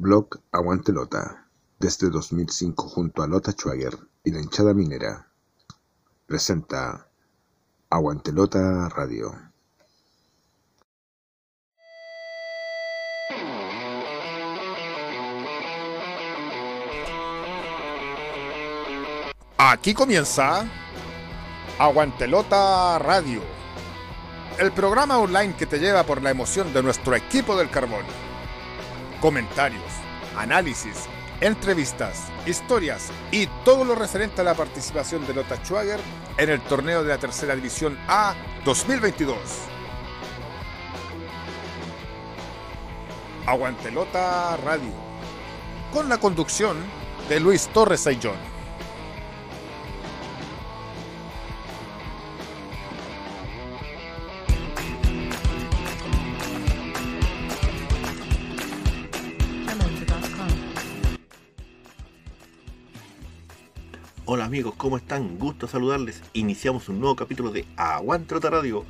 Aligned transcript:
Blog 0.00 0.28
Aguante 0.52 0.92
Lota, 0.92 1.48
desde 1.80 2.08
2005 2.08 2.88
junto 2.88 3.20
a 3.20 3.26
Lota 3.26 3.50
Schwager 3.50 3.98
y 4.22 4.30
la 4.30 4.40
hinchada 4.40 4.72
minera, 4.72 5.26
presenta 6.24 7.08
Aguante 7.90 8.30
Lota 8.30 8.88
Radio. 8.90 9.32
Aquí 19.58 19.94
comienza 19.94 20.64
Aguantelota 21.80 23.00
Radio, 23.00 23.42
el 24.60 24.70
programa 24.70 25.18
online 25.18 25.56
que 25.56 25.66
te 25.66 25.80
lleva 25.80 26.04
por 26.04 26.22
la 26.22 26.30
emoción 26.30 26.72
de 26.72 26.84
nuestro 26.84 27.16
equipo 27.16 27.56
del 27.56 27.68
carbón. 27.68 28.27
Comentarios, 29.20 29.82
análisis, 30.36 31.08
entrevistas, 31.40 32.28
historias 32.46 33.10
y 33.32 33.48
todo 33.64 33.84
lo 33.84 33.96
referente 33.96 34.42
a 34.42 34.44
la 34.44 34.54
participación 34.54 35.26
de 35.26 35.34
Lota 35.34 35.56
Schwager 35.56 35.98
en 36.36 36.50
el 36.50 36.60
torneo 36.60 37.02
de 37.02 37.08
la 37.08 37.18
Tercera 37.18 37.56
División 37.56 37.98
A 38.06 38.36
2022. 38.64 39.36
Aguantelota 43.44 44.56
Radio, 44.58 44.92
con 45.92 46.08
la 46.08 46.18
conducción 46.18 46.76
de 47.28 47.40
Luis 47.40 47.66
Torres 47.68 48.06
Ayllón. 48.06 48.57
Hola 64.30 64.44
amigos, 64.44 64.74
¿cómo 64.76 64.98
están? 64.98 65.38
Gusto 65.38 65.66
saludarles. 65.66 66.20
Iniciamos 66.34 66.90
un 66.90 67.00
nuevo 67.00 67.16
capítulo 67.16 67.50
de 67.50 67.64
Aguante 67.78 68.34
Otra 68.34 68.50
Radio. 68.50 68.84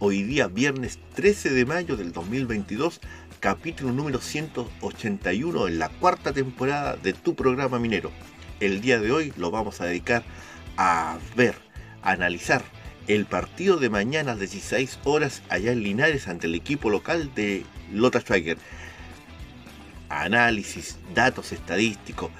Hoy 0.00 0.24
día, 0.24 0.48
viernes 0.48 0.98
13 1.14 1.50
de 1.50 1.64
mayo 1.64 1.96
del 1.96 2.10
2022, 2.10 3.00
capítulo 3.38 3.92
número 3.92 4.20
181 4.20 5.68
en 5.68 5.78
la 5.78 5.88
cuarta 5.88 6.32
temporada 6.32 6.96
de 6.96 7.12
tu 7.12 7.36
programa 7.36 7.78
minero. 7.78 8.10
El 8.58 8.80
día 8.80 8.98
de 8.98 9.12
hoy 9.12 9.32
lo 9.36 9.52
vamos 9.52 9.80
a 9.80 9.84
dedicar 9.84 10.24
a 10.76 11.16
ver, 11.36 11.54
analizar 12.02 12.64
el 13.06 13.24
partido 13.26 13.76
de 13.76 13.88
mañana 13.88 14.32
a 14.32 14.36
16 14.36 14.98
horas 15.04 15.44
allá 15.48 15.70
en 15.70 15.84
Linares 15.84 16.26
ante 16.26 16.48
el 16.48 16.56
equipo 16.56 16.90
local 16.90 17.32
de 17.36 17.64
Lota 17.92 18.20
Schweiger. 18.20 18.58
Análisis, 20.08 20.98
datos 21.14 21.52
estadísticos, 21.52 22.32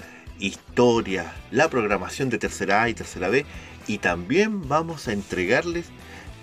historia, 0.43 1.33
la 1.53 1.71
programación 1.71 2.29
de 2.29 2.39
tercera 2.39 2.83
A 2.83 2.89
y 2.89 2.95
tercera 2.95 3.29
B 3.29 3.47
y 3.87 3.98
también 3.98 4.69
vamos 4.69 5.07
a 5.07 5.12
entregarles 5.12 5.87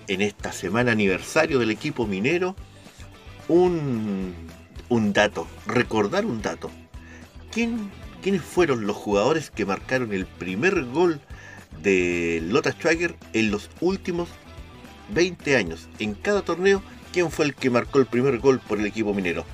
en 0.08 0.22
esta 0.22 0.52
semana 0.52 0.92
aniversario 0.92 1.58
del 1.58 1.70
equipo 1.70 2.06
minero 2.06 2.56
un, 3.48 4.34
un 4.88 5.12
dato, 5.12 5.46
recordar 5.66 6.24
un 6.24 6.40
dato. 6.40 6.70
¿Quién, 7.52 7.90
¿Quiénes 8.22 8.42
fueron 8.42 8.86
los 8.86 8.96
jugadores 8.96 9.50
que 9.50 9.66
marcaron 9.66 10.14
el 10.14 10.24
primer 10.24 10.82
gol 10.86 11.20
de 11.82 12.40
Lota 12.42 12.72
Schwager 12.72 13.16
en 13.34 13.50
los 13.50 13.68
últimos 13.80 14.30
20 15.12 15.56
años? 15.56 15.88
En 15.98 16.14
cada 16.14 16.42
torneo, 16.42 16.82
¿quién 17.12 17.30
fue 17.30 17.44
el 17.44 17.54
que 17.54 17.68
marcó 17.68 17.98
el 17.98 18.06
primer 18.06 18.38
gol 18.38 18.60
por 18.60 18.78
el 18.78 18.86
equipo 18.86 19.12
minero? 19.12 19.44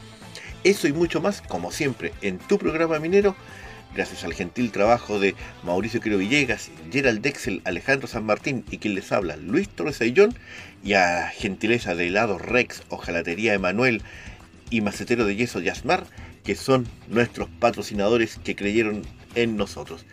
Eso 0.63 0.87
y 0.87 0.93
mucho 0.93 1.21
más, 1.21 1.43
como 1.43 1.73
siempre, 1.73 2.13
en 2.23 2.39
tu 2.39 2.59
programa 2.59 2.99
minero 2.99 3.35
gracias 3.95 4.25
al 4.25 4.35
gentil 4.35 4.73
trabajo 4.73 5.19
de 5.19 5.35
Mauricio 5.63 6.01
Quiro 6.01 6.19
Villegas, 6.19 6.71
Gerald 6.91 7.23
Dexel, 7.23 7.63
Alejandro 7.65 8.09
San 8.09 8.25
Martín 8.25 8.65
y 8.71 8.79
quien 8.79 8.95
les 8.95 9.13
habla, 9.13 9.37
Luis 9.37 9.69
Torres 9.69 10.01
Ayllón, 10.01 10.35
y 10.85 10.95
a 10.95 11.29
gentileza 11.29 11.95
de 11.95 12.09
helado 12.09 12.39
Rex, 12.39 12.83
Ojalatería 12.89 13.55
Emanuel 13.55 14.03
y 14.71 14.81
Macetero 14.81 15.25
de 15.25 15.37
Yeso 15.37 15.61
Yasmar, 15.61 16.07
que 16.45 16.55
son 16.55 16.87
nuestros 17.09 17.49
patrocinadores 17.59 18.39
que 18.43 18.57
creyeron 18.57 19.03
en 19.35 19.57
nosotros. 19.57 20.07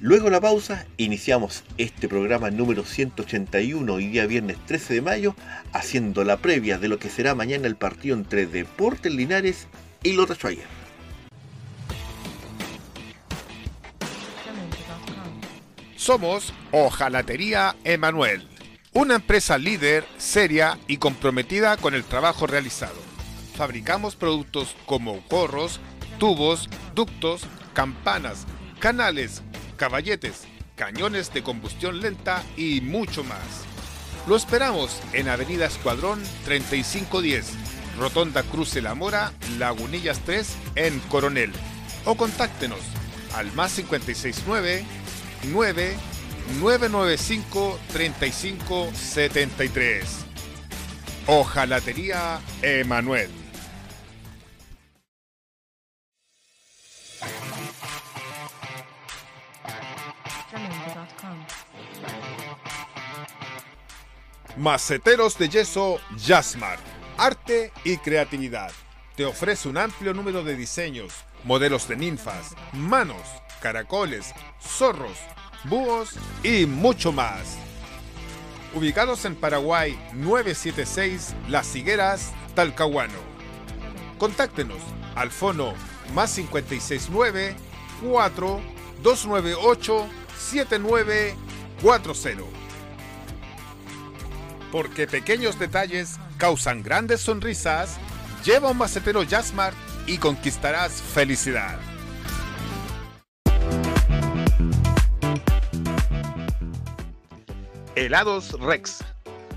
Luego 0.00 0.28
la 0.28 0.40
pausa, 0.40 0.86
iniciamos 0.98 1.64
este 1.78 2.08
programa 2.08 2.50
número 2.50 2.84
181 2.84 3.90
hoy 3.90 4.08
día 4.08 4.26
viernes 4.26 4.58
13 4.66 4.94
de 4.94 5.00
mayo, 5.02 5.36
haciendo 5.72 6.24
la 6.24 6.36
previa 6.36 6.78
de 6.78 6.88
lo 6.88 6.98
que 6.98 7.08
será 7.08 7.34
mañana 7.34 7.66
el 7.66 7.76
partido 7.76 8.16
entre 8.16 8.46
Deportes 8.46 9.14
Linares 9.14 9.66
y 10.02 10.12
Lota 10.12 10.34
Schwager. 10.34 10.83
Somos 16.04 16.52
Ojalatería 16.70 17.76
Emanuel, 17.82 18.46
una 18.92 19.14
empresa 19.14 19.56
líder, 19.56 20.04
seria 20.18 20.78
y 20.86 20.98
comprometida 20.98 21.78
con 21.78 21.94
el 21.94 22.04
trabajo 22.04 22.46
realizado. 22.46 23.00
Fabricamos 23.56 24.14
productos 24.14 24.76
como 24.84 25.22
gorros, 25.30 25.80
tubos, 26.18 26.68
ductos, 26.94 27.44
campanas, 27.72 28.44
canales, 28.80 29.40
caballetes, 29.78 30.42
cañones 30.76 31.32
de 31.32 31.42
combustión 31.42 32.02
lenta 32.02 32.42
y 32.54 32.82
mucho 32.82 33.24
más. 33.24 33.64
Lo 34.28 34.36
esperamos 34.36 35.00
en 35.14 35.30
Avenida 35.30 35.64
Escuadrón 35.64 36.22
3510, 36.44 37.46
Rotonda 37.98 38.42
Cruce 38.42 38.82
La 38.82 38.94
Mora, 38.94 39.32
Lagunillas 39.58 40.20
3, 40.26 40.54
en 40.74 41.00
Coronel. 41.08 41.50
O 42.04 42.14
contáctenos 42.14 42.80
al 43.34 43.50
más 43.52 43.72
569 43.72 44.84
9 44.84 45.03
995 45.52 47.78
3573. 47.92 50.24
Ojalatería 51.26 52.40
Emanuel. 52.62 53.28
Maceteros 64.56 65.36
de 65.36 65.48
yeso 65.48 65.98
Jasmar. 66.16 66.78
Arte 67.18 67.72
y 67.84 67.96
creatividad. 67.96 68.70
Te 69.16 69.24
ofrece 69.24 69.68
un 69.68 69.78
amplio 69.78 70.14
número 70.14 70.44
de 70.44 70.56
diseños, 70.56 71.12
modelos 71.44 71.88
de 71.88 71.96
ninfas, 71.96 72.54
manos, 72.72 73.22
caracoles, 73.64 74.32
zorros, 74.60 75.16
búhos 75.64 76.10
y 76.42 76.66
mucho 76.66 77.12
más. 77.12 77.56
Ubicados 78.74 79.24
en 79.24 79.36
Paraguay 79.36 79.98
976 80.12 81.34
Las 81.48 81.74
Higueras, 81.74 82.34
Talcahuano. 82.54 83.18
Contáctenos 84.18 84.82
al 85.14 85.30
fono 85.30 85.72
más 86.12 86.34
569 86.34 87.56
4 88.02 88.60
298 89.02 90.08
7940. 90.38 92.42
Porque 94.70 95.06
pequeños 95.06 95.58
detalles 95.58 96.16
causan 96.36 96.82
grandes 96.82 97.22
sonrisas, 97.22 97.96
lleva 98.44 98.72
un 98.72 98.76
macetero 98.76 99.24
Jasmart 99.26 99.74
y 100.06 100.18
conquistarás 100.18 101.00
felicidad. 101.00 101.93
Helados 108.04 108.60
Rex. 108.60 109.02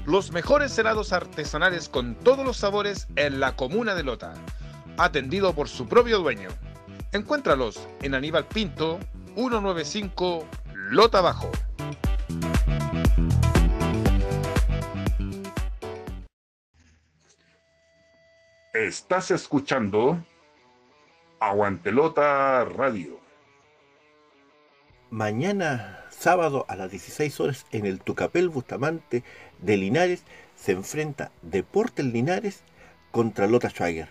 Los 0.05 0.31
mejores 0.31 0.77
helados 0.77 1.11
artesanales 1.11 1.89
con 1.89 2.15
todos 2.15 2.45
los 2.45 2.55
sabores 2.55 3.09
en 3.17 3.41
la 3.41 3.57
comuna 3.57 3.93
de 3.93 4.03
Lota. 4.03 4.35
Atendido 4.97 5.53
por 5.53 5.67
su 5.67 5.85
propio 5.85 6.19
dueño. 6.19 6.47
Encuéntralos 7.11 7.85
en 8.01 8.15
Aníbal 8.15 8.45
Pinto, 8.45 8.99
195 9.35 10.47
Lota 10.91 11.19
Bajo. 11.19 11.51
Estás 18.73 19.29
escuchando 19.31 20.23
Aguantelota 21.41 22.63
Radio. 22.63 23.19
Mañana 25.09 26.06
sábado 26.19 26.65
a 26.67 26.75
las 26.75 26.91
16 26.91 27.39
horas 27.39 27.65
en 27.71 27.85
el 27.85 27.99
Tucapel 27.99 28.49
Bustamante 28.49 29.23
de 29.61 29.77
Linares 29.77 30.23
se 30.55 30.71
enfrenta 30.71 31.31
Deportes 31.41 32.05
Linares 32.05 32.61
contra 33.11 33.47
Lota 33.47 33.69
Schwager. 33.69 34.09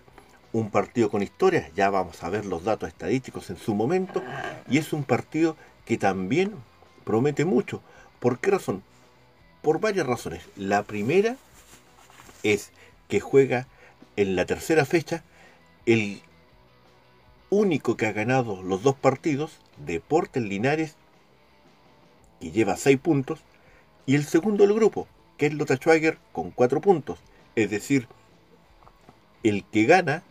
Un 0.52 0.70
partido 0.70 1.10
con 1.10 1.22
historia, 1.22 1.70
ya 1.74 1.90
vamos 1.90 2.22
a 2.22 2.30
ver 2.30 2.46
los 2.46 2.64
datos 2.64 2.88
estadísticos 2.88 3.50
en 3.50 3.56
su 3.56 3.74
momento, 3.74 4.22
y 4.68 4.78
es 4.78 4.92
un 4.92 5.04
partido 5.04 5.56
que 5.84 5.98
también 5.98 6.54
promete 7.04 7.44
mucho. 7.44 7.82
¿Por 8.20 8.38
qué 8.38 8.52
razón? 8.52 8.82
Por 9.60 9.80
varias 9.80 10.06
razones. 10.06 10.42
La 10.56 10.84
primera 10.84 11.36
es 12.42 12.70
que 13.08 13.20
juega 13.20 13.66
en 14.14 14.36
la 14.36 14.46
tercera 14.46 14.84
fecha 14.86 15.24
el 15.84 16.22
único 17.50 17.96
que 17.96 18.06
ha 18.06 18.12
ganado 18.12 18.62
los 18.62 18.82
dos 18.82 18.94
partidos, 18.94 19.58
Deportes 19.76 20.42
Linares, 20.42 20.96
que 22.40 22.50
lleva 22.50 22.76
6 22.76 22.98
puntos, 22.98 23.40
y 24.06 24.14
el 24.14 24.24
segundo 24.24 24.66
del 24.66 24.74
grupo, 24.74 25.08
que 25.36 25.46
es 25.46 25.54
Lota 25.54 25.76
Schwager, 25.76 26.18
con 26.32 26.50
4 26.50 26.80
puntos. 26.80 27.18
Es 27.54 27.70
decir, 27.70 28.08
el 29.42 29.64
que 29.64 29.84
gana 29.84 30.22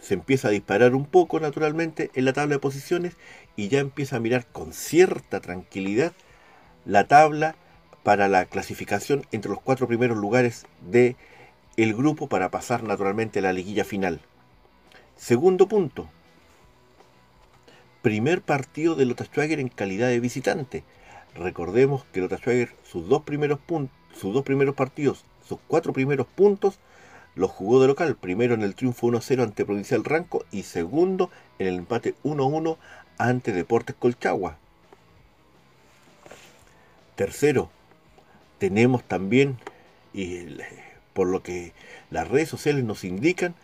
se 0.00 0.14
empieza 0.14 0.48
a 0.48 0.52
disparar 0.52 0.94
un 0.94 1.06
poco 1.06 1.40
naturalmente 1.40 2.10
en 2.14 2.24
la 2.24 2.32
tabla 2.32 2.56
de 2.56 2.60
posiciones 2.60 3.16
y 3.56 3.68
ya 3.68 3.80
empieza 3.80 4.16
a 4.16 4.20
mirar 4.20 4.46
con 4.46 4.72
cierta 4.72 5.40
tranquilidad 5.40 6.12
la 6.84 7.06
tabla 7.06 7.56
para 8.02 8.28
la 8.28 8.44
clasificación 8.44 9.26
entre 9.32 9.50
los 9.50 9.60
cuatro 9.60 9.88
primeros 9.88 10.16
lugares 10.16 10.66
de 10.80 11.16
el 11.76 11.94
grupo 11.94 12.28
para 12.28 12.50
pasar 12.50 12.84
naturalmente 12.84 13.40
a 13.40 13.42
la 13.42 13.52
liguilla 13.52 13.84
final. 13.84 14.20
Segundo 15.16 15.66
punto. 15.66 16.08
Primer 18.06 18.40
partido 18.40 18.94
de 18.94 19.04
Lota 19.04 19.24
Schwager 19.24 19.58
en 19.58 19.68
calidad 19.68 20.06
de 20.06 20.20
visitante. 20.20 20.84
Recordemos 21.34 22.04
que 22.12 22.20
Lota 22.20 22.36
Schwager, 22.38 22.72
sus 22.84 23.08
dos 23.08 23.22
primeros 23.22 23.58
sus 24.16 24.32
dos 24.32 24.44
primeros 24.44 24.76
partidos, 24.76 25.24
sus 25.44 25.58
cuatro 25.66 25.92
primeros 25.92 26.28
puntos 26.28 26.78
los 27.34 27.50
jugó 27.50 27.80
de 27.80 27.88
local, 27.88 28.14
primero 28.14 28.54
en 28.54 28.62
el 28.62 28.76
triunfo 28.76 29.08
1-0 29.08 29.42
ante 29.42 29.64
Provincial 29.64 30.04
Ranco 30.04 30.44
y 30.52 30.62
segundo 30.62 31.32
en 31.58 31.66
el 31.66 31.78
empate 31.78 32.14
1-1 32.22 32.76
ante 33.18 33.50
Deportes 33.50 33.96
Colchagua. 33.98 34.56
Tercero, 37.16 37.70
tenemos 38.60 39.02
también, 39.02 39.58
y 40.14 40.46
por 41.12 41.26
lo 41.26 41.42
que 41.42 41.72
las 42.10 42.28
redes 42.28 42.48
sociales 42.48 42.84
nos 42.84 43.02
indican, 43.02 43.56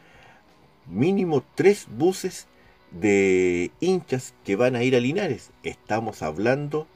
mínimo 0.88 1.44
tres 1.54 1.86
buses 1.88 2.48
de 2.92 3.70
hinchas 3.80 4.34
que 4.44 4.56
van 4.56 4.76
a 4.76 4.82
ir 4.82 4.94
a 4.96 5.00
Linares. 5.00 5.50
Estamos 5.62 6.22
hablando 6.22 6.86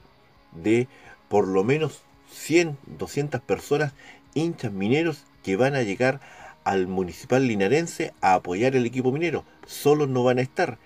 de 0.51 0.87
por 1.29 1.47
lo 1.47 1.63
menos 1.63 2.01
100, 2.31 2.77
200 2.97 3.41
personas, 3.41 3.93
hinchas 4.33 4.71
mineros 4.71 5.23
que 5.43 5.55
van 5.55 5.75
a 5.75 5.83
llegar 5.83 6.19
al 6.63 6.87
municipal 6.87 7.47
linarense 7.47 8.13
a 8.21 8.33
apoyar 8.33 8.75
el 8.75 8.85
equipo 8.85 9.11
minero. 9.11 9.45
Solos 9.65 10.09
no 10.09 10.23
van 10.23 10.37
a 10.37 10.41
estar. 10.41 10.77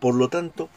Por 0.00 0.14
lo 0.14 0.28
tanto, 0.28 0.68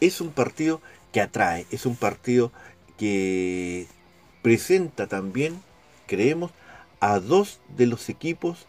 es 0.00 0.20
un 0.20 0.30
partido 0.30 0.80
que 1.12 1.20
atrae, 1.20 1.66
es 1.70 1.86
un 1.86 1.96
partido 1.96 2.52
que 2.96 3.86
presenta 4.42 5.06
también, 5.06 5.60
creemos, 6.06 6.52
a 7.00 7.18
dos 7.18 7.60
de 7.76 7.86
los 7.86 8.08
equipos 8.08 8.66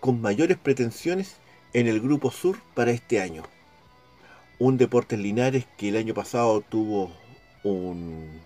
con 0.00 0.20
mayores 0.22 0.56
pretensiones 0.56 1.36
en 1.74 1.86
el 1.86 2.00
grupo 2.00 2.30
sur 2.30 2.58
para 2.74 2.90
este 2.90 3.20
año. 3.20 3.42
Un 4.58 4.76
Deportes 4.76 5.18
Linares 5.18 5.66
que 5.76 5.88
el 5.88 5.96
año 5.96 6.14
pasado 6.14 6.60
tuvo 6.62 7.12
un 7.62 8.40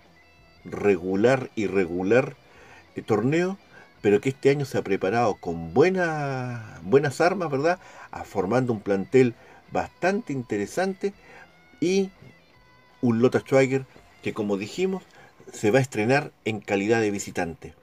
regular, 0.65 1.49
irregular 1.55 2.35
eh, 2.95 3.01
torneo 3.01 3.57
pero 4.03 4.19
que 4.19 4.29
este 4.29 4.49
año 4.49 4.65
se 4.65 4.77
ha 4.77 4.81
preparado 4.81 5.35
con 5.35 5.73
buenas 5.73 7.21
armas, 7.21 7.49
¿verdad? 7.49 7.79
formando 8.25 8.73
un 8.73 8.81
plantel 8.81 9.33
bastante 9.71 10.33
interesante 10.33 11.13
y 11.79 12.11
un 13.01 13.21
Lota 13.21 13.39
Schweiger 13.39 13.85
que 14.21 14.33
como 14.33 14.57
dijimos 14.57 15.03
se 15.53 15.71
va 15.71 15.79
a 15.79 15.81
estrenar 15.81 16.33
en 16.43 16.59
calidad 16.59 16.99
de 16.99 17.11
visitante. 17.11 17.75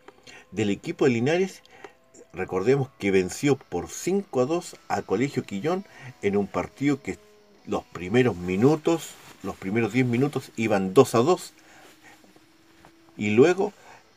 Del 0.51 0.69
equipo 0.69 1.07
de 1.07 1.13
Linares, 1.13 1.63
recordemos 2.35 2.91
que 2.99 3.11
venció 3.11 3.57
por 3.57 3.89
5 3.89 4.43
a 4.43 4.45
2 4.45 4.77
a 4.89 5.01
Colegio 5.01 5.45
Quillón 5.45 5.87
en 6.21 6.37
un 6.37 6.47
partido 6.47 7.01
que 7.01 7.17
los 7.71 7.85
primeros 7.85 8.37
minutos, 8.37 9.11
los 9.45 9.55
primeros 9.55 9.93
10 9.93 10.05
minutos 10.07 10.51
iban 10.57 10.93
2 10.93 11.15
a 11.15 11.19
2 11.19 11.53
y 13.17 13.31
luego 13.31 13.73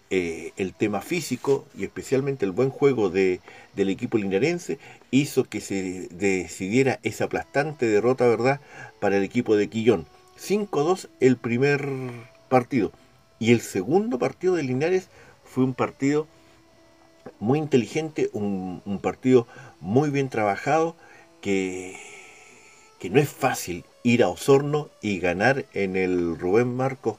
eh, 0.09 0.53
el 0.57 0.73
tema 0.73 1.01
físico 1.01 1.67
y 1.77 1.83
especialmente 1.83 2.45
el 2.45 2.51
buen 2.51 2.71
juego 2.71 3.11
de, 3.11 3.41
del 3.75 3.89
equipo 3.89 4.17
linarense 4.17 4.79
hizo 5.11 5.43
que 5.43 5.61
se 5.61 6.07
decidiera 6.09 6.99
esa 7.03 7.25
aplastante 7.25 7.85
derrota, 7.85 8.27
¿verdad?, 8.27 8.59
para 8.99 9.17
el 9.17 9.23
equipo 9.23 9.55
de 9.55 9.69
Quillón. 9.69 10.07
5-2 10.39 11.09
el 11.19 11.37
primer 11.37 11.87
partido. 12.49 12.91
Y 13.37 13.51
el 13.51 13.61
segundo 13.61 14.17
partido 14.17 14.55
de 14.55 14.63
Linares 14.63 15.09
fue 15.45 15.63
un 15.63 15.75
partido 15.75 16.27
muy 17.39 17.59
inteligente, 17.59 18.31
un, 18.33 18.81
un 18.85 18.99
partido 18.99 19.47
muy 19.79 20.09
bien 20.09 20.29
trabajado, 20.29 20.95
que, 21.39 22.12
que 23.03 23.09
no 23.09 23.19
es 23.19 23.27
fácil 23.27 23.83
ir 24.03 24.23
a 24.23 24.29
Osorno 24.29 24.89
y 25.01 25.19
ganar 25.19 25.65
en 25.73 25.97
el 25.97 26.39
Rubén 26.39 26.73
Marcos 26.73 27.17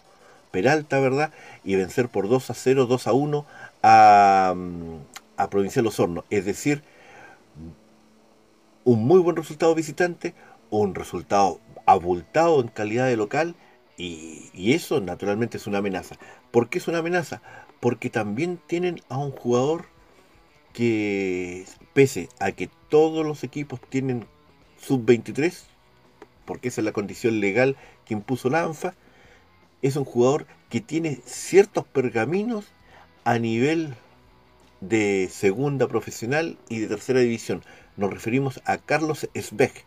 Peralta, 0.51 0.99
¿verdad? 0.99 1.31
Y 1.63 1.75
vencer 1.75 2.09
por 2.09 2.27
2 2.27 2.49
a 2.49 2.55
0, 2.55 2.87
2 2.87 3.07
a 3.07 3.13
1 3.13 3.47
a, 3.83 4.55
mm, 4.57 4.97
a 5.37 5.51
Provincial 5.51 5.87
Osorno. 5.87 6.25
Es 6.31 6.47
decir, 6.47 6.83
un 8.85 9.05
muy 9.05 9.21
buen 9.21 9.37
resultado 9.37 9.75
visitante, 9.75 10.33
un 10.71 10.95
resultado 10.95 11.61
abultado 11.85 12.63
en 12.63 12.69
calidad 12.69 13.07
de 13.07 13.19
local 13.19 13.55
y, 13.99 14.49
y, 14.55 14.73
eso 14.73 15.03
naturalmente 15.03 15.59
es 15.59 15.67
una 15.67 15.79
amenaza. 15.79 16.17
¿Por 16.51 16.71
qué 16.71 16.79
es 16.79 16.89
una 16.89 17.01
amenaza? 17.01 17.43
Porque 17.81 18.09
también 18.09 18.59
tienen 18.69 19.03
a 19.11 19.19
un 19.19 19.33
jugador 19.33 19.85
que 20.73 21.67
pese 21.93 22.31
a 22.41 22.53
que 22.53 22.71
todos 22.89 23.27
los 23.27 23.45
equipos 23.45 23.83
tienen 23.91 24.25
sub-23, 24.79 25.74
porque 26.45 26.69
esa 26.69 26.81
es 26.81 26.85
la 26.85 26.93
condición 26.93 27.41
legal 27.41 27.77
que 28.05 28.15
impuso 28.15 28.51
la 28.51 28.63
ANFA, 28.63 28.95
es 29.83 29.97
un 29.97 30.05
jugador 30.05 30.47
que 30.71 30.81
tiene 30.81 31.21
ciertos 31.27 31.85
pergaminos 31.85 32.67
a 33.25 33.39
nivel 33.39 33.95
de 34.81 35.29
segunda 35.31 35.89
profesional 35.89 36.59
y 36.69 36.81
de 36.81 36.89
tercera 36.89 37.21
división. 37.21 37.63
Nos 37.97 38.13
referimos 38.13 38.61
a 38.65 38.79
Carlos 38.79 39.29
Esbeck, 39.35 39.85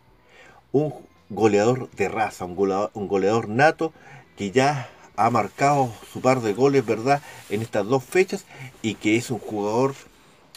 un 0.72 0.94
goleador 1.30 1.90
de 1.90 2.08
raza, 2.08 2.44
un 2.44 2.54
goleador, 2.54 3.48
nato 3.48 3.92
que 4.36 4.50
ya 4.50 4.88
ha 5.16 5.30
marcado 5.30 5.92
su 6.12 6.20
par 6.20 6.40
de 6.40 6.52
goles, 6.52 6.86
¿verdad?, 6.86 7.20
en 7.50 7.62
estas 7.62 7.86
dos 7.86 8.04
fechas 8.04 8.44
y 8.82 8.94
que 8.94 9.16
es 9.16 9.30
un 9.30 9.38
jugador 9.38 9.94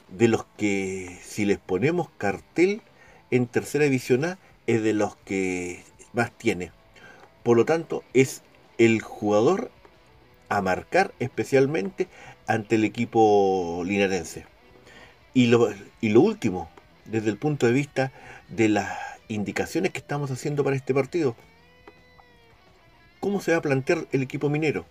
de 0.09 0.27
los 0.27 0.45
que 0.57 1.19
si 1.23 1.45
les 1.45 1.57
ponemos 1.57 2.09
cartel 2.17 2.81
en 3.31 3.47
tercera 3.47 3.85
división 3.85 4.25
A 4.25 4.37
es 4.67 4.83
de 4.83 4.93
los 4.93 5.15
que 5.15 5.83
más 6.13 6.31
tiene. 6.37 6.71
Por 7.43 7.57
lo 7.57 7.65
tanto, 7.65 8.03
es 8.13 8.41
el 8.77 9.01
jugador 9.01 9.71
a 10.49 10.61
marcar 10.61 11.13
especialmente 11.19 12.07
ante 12.47 12.75
el 12.75 12.83
equipo 12.83 13.83
linarense. 13.85 14.45
Y 15.33 15.47
lo, 15.47 15.69
y 16.01 16.09
lo 16.09 16.21
último, 16.21 16.69
desde 17.05 17.29
el 17.29 17.37
punto 17.37 17.65
de 17.67 17.73
vista 17.73 18.11
de 18.49 18.69
las 18.69 18.97
indicaciones 19.27 19.91
que 19.91 19.99
estamos 19.99 20.29
haciendo 20.29 20.63
para 20.63 20.75
este 20.75 20.93
partido, 20.93 21.35
¿cómo 23.19 23.39
se 23.39 23.51
va 23.51 23.59
a 23.59 23.61
plantear 23.61 24.05
el 24.11 24.23
equipo 24.23 24.49
minero? 24.49 24.85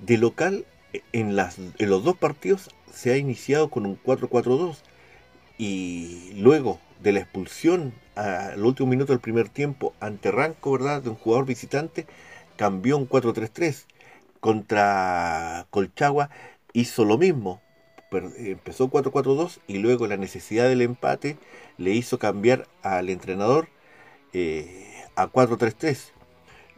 De 0.00 0.18
local, 0.18 0.66
en, 1.12 1.34
las, 1.36 1.58
en 1.58 1.90
los 1.90 2.04
dos 2.04 2.16
partidos 2.16 2.70
se 2.92 3.12
ha 3.12 3.16
iniciado 3.16 3.70
con 3.70 3.86
un 3.86 4.00
4-4-2 4.02 4.76
y 5.58 6.32
luego 6.36 6.78
de 7.04 7.12
la 7.12 7.20
expulsión 7.20 7.92
al 8.16 8.64
último 8.64 8.88
minuto 8.88 9.12
del 9.12 9.20
primer 9.20 9.50
tiempo 9.50 9.92
ante 10.00 10.30
Ranco, 10.32 10.72
¿verdad? 10.72 11.02
De 11.02 11.10
un 11.10 11.16
jugador 11.16 11.44
visitante, 11.44 12.06
cambió 12.56 12.96
un 12.96 13.08
4-3-3. 13.08 13.84
Contra 14.40 15.66
Colchagua 15.70 16.30
hizo 16.72 17.04
lo 17.04 17.18
mismo. 17.18 17.60
Empezó 18.10 18.90
4-4-2 18.90 19.58
y 19.66 19.78
luego 19.78 20.06
la 20.06 20.16
necesidad 20.16 20.68
del 20.68 20.80
empate 20.80 21.36
le 21.76 21.90
hizo 21.92 22.18
cambiar 22.18 22.68
al 22.82 23.10
entrenador 23.10 23.68
eh, 24.32 24.94
a 25.14 25.26
4-3-3. 25.26 26.12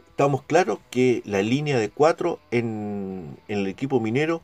Estamos 0.09 0.41
claros 0.43 0.79
que 0.89 1.21
la 1.25 1.41
línea 1.41 1.77
de 1.77 1.89
4 1.89 2.39
en, 2.51 3.37
en 3.47 3.59
el 3.59 3.67
equipo 3.67 4.01
minero 4.01 4.41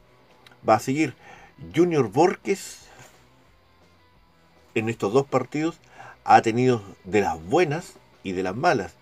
va 0.68 0.76
a 0.76 0.80
seguir. 0.80 1.16
Junior 1.76 2.10
Borges 2.10 2.83
en 4.76 4.90
estos 4.90 5.14
dos 5.14 5.26
partidos 5.26 5.78
ha 6.24 6.42
tenido 6.42 6.82
de 7.04 7.22
las 7.22 7.44
buenas 7.46 7.94
y 8.24 8.32
de 8.32 8.44
las 8.44 8.56
malas. 8.56 8.94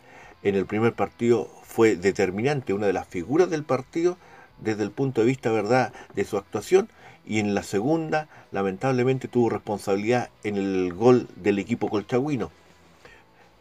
En 0.44 0.56
el 0.56 0.66
primer 0.66 0.94
partido 0.94 1.50
fue 1.64 1.96
determinante, 1.96 2.74
una 2.74 2.88
de 2.88 2.94
las 2.94 3.08
figuras 3.08 3.50
del 3.50 3.64
partido 3.64 4.18
desde 4.60 4.84
el 4.84 4.92
punto 4.92 5.22
de 5.22 5.28
vista 5.28 5.52
verdad 5.52 5.94
de 6.16 6.26
su 6.26 6.38
actuación 6.38 6.90
y 7.26 7.40
en 7.40 7.54
la 7.54 7.64
segunda 7.64 8.28
lamentablemente 8.52 9.28
tuvo 9.28 9.50
responsabilidad 9.50 10.30
en 10.44 10.58
el 10.58 10.94
gol 10.94 11.28
del 11.36 11.60
equipo 11.60 11.90
colchagüino. 11.90 12.52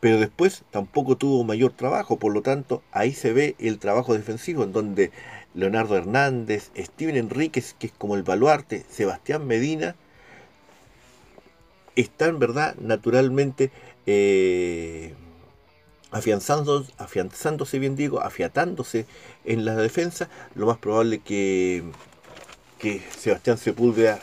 Pero 0.01 0.19
después 0.19 0.63
tampoco 0.71 1.17
tuvo 1.17 1.45
mayor 1.45 1.73
trabajo, 1.73 2.19
por 2.19 2.33
lo 2.33 2.41
tanto 2.41 2.83
ahí 2.91 3.13
se 3.13 3.35
ve 3.35 3.55
el 3.59 3.79
trabajo 3.79 4.15
defensivo 4.15 4.65
en 4.65 4.73
donde 4.73 5.11
Leonardo 5.55 5.97
Hernández, 5.97 6.71
Steven 6.77 7.17
Enríquez, 7.17 7.75
que 7.79 7.89
es 7.89 7.93
como 7.93 8.15
el 8.15 8.23
baluarte, 8.23 8.85
Sebastián 8.89 9.47
Medina, 9.47 9.97
están, 11.97 12.39
¿verdad? 12.39 12.75
Naturalmente 12.77 13.71
eh, 14.07 15.15
afianzándose, 16.11 17.79
bien 17.79 17.97
digo, 17.97 18.21
afiatándose 18.21 19.07
en 19.45 19.65
la 19.65 19.77
defensa, 19.77 20.29
lo 20.55 20.67
más 20.67 20.79
probable 20.79 21.21
que, 21.21 21.85
que 22.79 23.03
Sebastián 23.17 23.59
Sepúlveda 23.59 24.21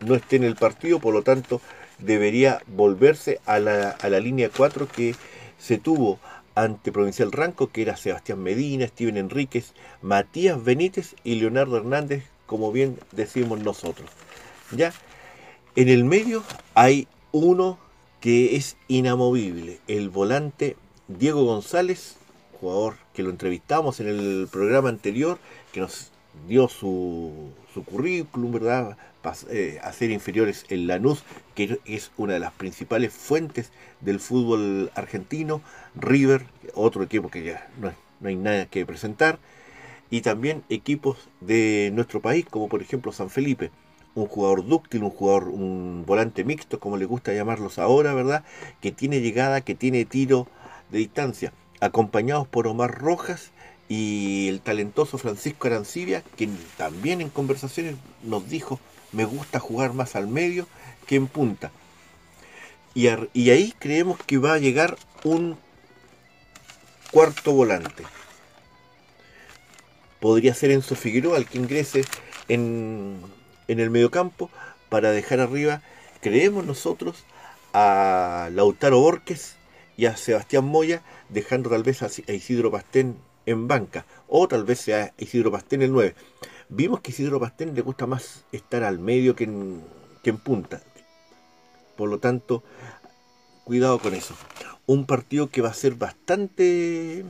no 0.00 0.14
esté 0.14 0.36
en 0.36 0.44
el 0.44 0.56
partido, 0.56 1.00
por 1.00 1.14
lo 1.14 1.22
tanto 1.22 1.60
debería 1.98 2.62
volverse 2.66 3.40
a 3.46 3.58
la, 3.58 3.90
a 3.90 4.08
la 4.08 4.20
línea 4.20 4.50
4 4.54 4.88
que 4.88 5.14
se 5.58 5.78
tuvo 5.78 6.18
ante 6.54 6.92
Provincial 6.92 7.32
Ranco, 7.32 7.70
que 7.70 7.82
era 7.82 7.96
Sebastián 7.96 8.42
Medina, 8.42 8.86
Steven 8.86 9.16
Enríquez, 9.16 9.72
Matías 10.02 10.62
Benítez 10.62 11.14
y 11.24 11.36
Leonardo 11.36 11.76
Hernández, 11.76 12.24
como 12.46 12.72
bien 12.72 12.98
decimos 13.12 13.60
nosotros. 13.60 14.10
¿Ya? 14.72 14.92
En 15.76 15.88
el 15.88 16.02
medio 16.02 16.42
hay 16.74 17.06
uno 17.30 17.78
que 18.20 18.56
es 18.56 18.76
inamovible, 18.88 19.78
el 19.86 20.10
volante 20.10 20.76
Diego 21.06 21.44
González, 21.44 22.16
jugador 22.60 22.96
que 23.14 23.22
lo 23.22 23.30
entrevistamos 23.30 24.00
en 24.00 24.08
el 24.08 24.48
programa 24.50 24.88
anterior, 24.88 25.38
que 25.72 25.78
nos 25.78 26.10
dio 26.48 26.66
su, 26.66 27.52
currículum, 27.86 28.50
¿verdad? 28.50 28.96
Eh, 29.48 29.78
a 29.82 29.92
ser 29.92 30.10
inferiores 30.10 30.64
en 30.70 30.88
Lanús, 30.88 31.22
que 31.54 31.78
es 31.84 32.10
una 32.16 32.32
de 32.32 32.40
las 32.40 32.52
principales 32.52 33.12
fuentes 33.12 33.70
del 34.00 34.18
fútbol 34.18 34.90
argentino, 34.96 35.62
River, 35.94 36.46
otro 36.74 37.04
equipo 37.04 37.30
que 37.30 37.44
ya 37.44 37.70
no 37.80 38.28
hay 38.28 38.36
nada 38.36 38.66
que 38.66 38.84
presentar, 38.84 39.38
y 40.10 40.22
también 40.22 40.64
equipos 40.68 41.28
de 41.40 41.92
nuestro 41.94 42.20
país, 42.20 42.44
como 42.50 42.68
por 42.68 42.82
ejemplo 42.82 43.12
San 43.12 43.30
Felipe, 43.30 43.70
un 44.14 44.26
jugador 44.26 44.66
dúctil, 44.66 45.02
un 45.02 45.10
jugador, 45.10 45.48
un 45.48 46.04
volante 46.06 46.44
mixto, 46.44 46.80
como 46.80 46.96
le 46.96 47.04
gusta 47.04 47.32
llamarlos 47.32 47.78
ahora, 47.78 48.14
¿verdad? 48.14 48.44
Que 48.80 48.92
tiene 48.92 49.20
llegada, 49.20 49.60
que 49.60 49.74
tiene 49.74 50.04
tiro 50.04 50.46
de 50.90 50.98
distancia, 50.98 51.52
acompañados 51.80 52.48
por 52.48 52.66
Omar 52.66 52.98
Rojas 52.98 53.50
y 53.88 54.48
el 54.48 54.60
talentoso 54.60 55.18
Francisco 55.18 55.68
Arancibia, 55.68 56.22
que 56.36 56.48
también 56.76 57.20
en 57.20 57.30
conversaciones 57.30 57.96
nos 58.22 58.48
dijo 58.48 58.80
me 59.12 59.24
gusta 59.24 59.58
jugar 59.58 59.92
más 59.92 60.16
al 60.16 60.28
medio 60.28 60.66
que 61.06 61.16
en 61.16 61.26
punta. 61.26 61.70
Y, 62.94 63.08
ahí 63.08 63.74
creemos 63.78 64.18
que 64.18 64.38
va 64.38 64.54
a 64.54 64.58
llegar 64.58 64.96
un 65.24 65.56
cuarto 67.12 67.52
volante. 67.52 68.04
Podría 70.20 70.54
ser 70.54 70.70
Enzo 70.72 70.96
Figueroa 70.96 71.38
el 71.38 71.46
que 71.46 71.58
ingrese 71.58 72.04
en, 72.48 73.20
en 73.70 73.78
el 73.78 73.90
mediocampo 73.90 74.50
para 74.88 75.12
dejar 75.12 75.38
arriba, 75.38 75.82
creemos 76.20 76.66
nosotros, 76.66 77.24
a 77.72 78.50
Lautaro 78.52 79.00
Borges 79.00 79.54
y 79.96 80.06
a 80.06 80.16
Sebastián 80.16 80.64
Moya, 80.64 81.02
dejando 81.28 81.70
tal 81.70 81.84
vez 81.84 82.02
a 82.02 82.32
Isidro 82.32 82.72
Pastén 82.72 83.16
en 83.46 83.68
banca, 83.68 84.06
o 84.26 84.48
tal 84.48 84.64
vez 84.64 84.80
sea 84.80 85.14
Isidro 85.18 85.52
Pastén 85.52 85.82
el 85.82 85.92
9. 85.92 86.16
Vimos 86.68 87.00
que 87.00 87.12
Isidro 87.12 87.38
Pastén 87.38 87.74
le 87.74 87.82
gusta 87.82 88.06
más 88.06 88.44
estar 88.50 88.82
al 88.82 88.98
medio 88.98 89.36
que 89.36 89.44
en, 89.44 89.84
que 90.24 90.30
en 90.30 90.38
punta. 90.38 90.80
Por 91.96 92.08
lo 92.08 92.18
tanto, 92.18 92.64
cuidado 93.62 94.00
con 94.00 94.14
eso. 94.14 94.34
Un 94.86 95.06
partido 95.06 95.48
que 95.48 95.62
va 95.62 95.68
a 95.68 95.74
ser 95.74 95.94
bastante 95.94 97.24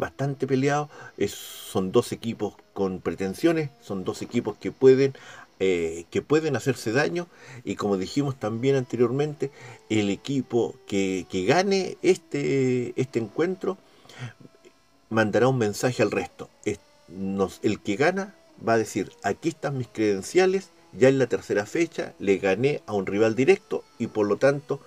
bastante 0.00 0.46
peleado. 0.46 0.90
Es, 1.16 1.32
son 1.32 1.92
dos 1.92 2.10
equipos 2.12 2.54
con 2.72 3.00
pretensiones, 3.00 3.70
son 3.80 4.02
dos 4.04 4.22
equipos 4.22 4.56
que 4.56 4.72
pueden 4.72 5.14
eh, 5.62 6.06
que 6.10 6.22
pueden 6.22 6.56
hacerse 6.56 6.90
daño 6.90 7.28
y 7.64 7.76
como 7.76 7.98
dijimos 7.98 8.40
también 8.40 8.76
anteriormente, 8.76 9.50
el 9.90 10.08
equipo 10.08 10.74
que, 10.86 11.26
que 11.30 11.44
gane 11.44 11.98
este, 12.00 12.98
este 12.98 13.18
encuentro 13.18 13.76
mandará 15.10 15.48
un 15.48 15.58
mensaje 15.58 16.02
al 16.02 16.10
resto 16.10 16.48
el 17.62 17.80
que 17.80 17.96
gana 17.96 18.34
va 18.66 18.74
a 18.74 18.78
decir, 18.78 19.12
aquí 19.22 19.48
están 19.48 19.78
mis 19.78 19.88
credenciales, 19.88 20.70
ya 20.92 21.08
en 21.08 21.18
la 21.18 21.26
tercera 21.26 21.66
fecha 21.66 22.14
le 22.18 22.38
gané 22.38 22.82
a 22.86 22.92
un 22.92 23.06
rival 23.06 23.34
directo 23.34 23.84
y 23.98 24.08
por 24.08 24.26
lo 24.26 24.36
tanto 24.36 24.80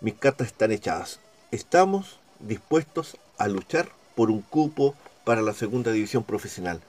mis 0.00 0.14
cartas 0.14 0.48
están 0.48 0.72
echadas. 0.72 1.20
Estamos 1.50 2.20
dispuestos 2.38 3.16
a 3.36 3.48
luchar 3.48 3.90
por 4.18 4.32
un 4.32 4.42
cupo 4.42 4.96
para 5.22 5.42
la 5.42 5.52
segunda 5.52 5.92
división 5.92 6.24
profesional. 6.24 6.80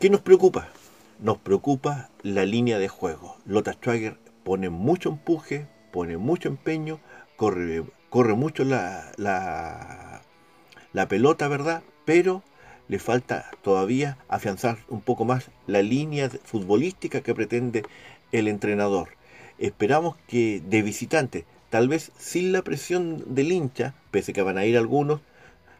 ¿Qué 0.00 0.08
nos 0.08 0.22
preocupa? 0.22 0.70
Nos 1.20 1.36
preocupa 1.36 2.08
la 2.22 2.46
línea 2.46 2.78
de 2.78 2.88
juego. 2.88 3.36
Lota 3.44 3.74
Schwager 3.74 4.16
pone 4.44 4.70
mucho 4.70 5.10
empuje, 5.10 5.66
pone 5.92 6.16
mucho 6.16 6.48
empeño, 6.48 7.00
corre, 7.36 7.84
corre 8.08 8.32
mucho 8.32 8.64
la, 8.64 9.12
la, 9.18 10.22
la 10.94 11.06
pelota, 11.06 11.48
¿verdad? 11.48 11.82
pero 12.06 12.42
le 12.88 12.98
falta 12.98 13.50
todavía 13.60 14.16
afianzar 14.28 14.78
un 14.88 15.02
poco 15.02 15.26
más 15.26 15.50
la 15.66 15.82
línea 15.82 16.30
futbolística 16.30 17.20
que 17.20 17.34
pretende 17.34 17.82
el 18.32 18.48
entrenador. 18.48 19.10
Esperamos 19.58 20.16
que 20.26 20.62
de 20.64 20.80
visitante, 20.80 21.44
tal 21.70 21.88
vez 21.88 22.12
sin 22.18 22.52
la 22.52 22.62
presión 22.62 23.34
del 23.34 23.52
hincha, 23.52 23.94
pese 24.10 24.32
que 24.32 24.42
van 24.42 24.58
a 24.58 24.64
ir 24.64 24.76
algunos, 24.76 25.20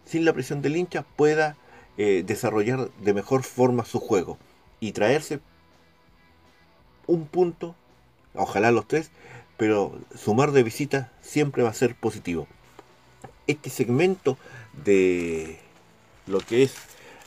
sin 0.05 0.25
la 0.25 0.33
presión 0.33 0.63
del 0.63 0.77
hincha 0.77 1.03
pueda 1.17 1.57
eh, 1.97 2.23
desarrollar 2.27 2.91
de 3.03 3.15
mejor 3.15 3.43
forma 3.43 3.85
su 3.85 4.01
juego 4.01 4.39
y 4.81 4.93
traerse 4.93 5.41
un 7.07 7.27
punto, 7.27 7.75
ojalá 8.35 8.71
los 8.71 8.87
tres, 8.87 9.11
pero 9.57 9.99
sumar 10.15 10.53
de 10.53 10.63
visita 10.63 11.11
siempre 11.21 11.63
va 11.63 11.71
a 11.71 11.75
ser 11.75 11.95
positivo. 11.95 12.47
Este 13.47 13.71
segmento 13.71 14.39
de 14.85 15.59
lo 16.27 16.39
que 16.39 16.63
es 16.63 16.75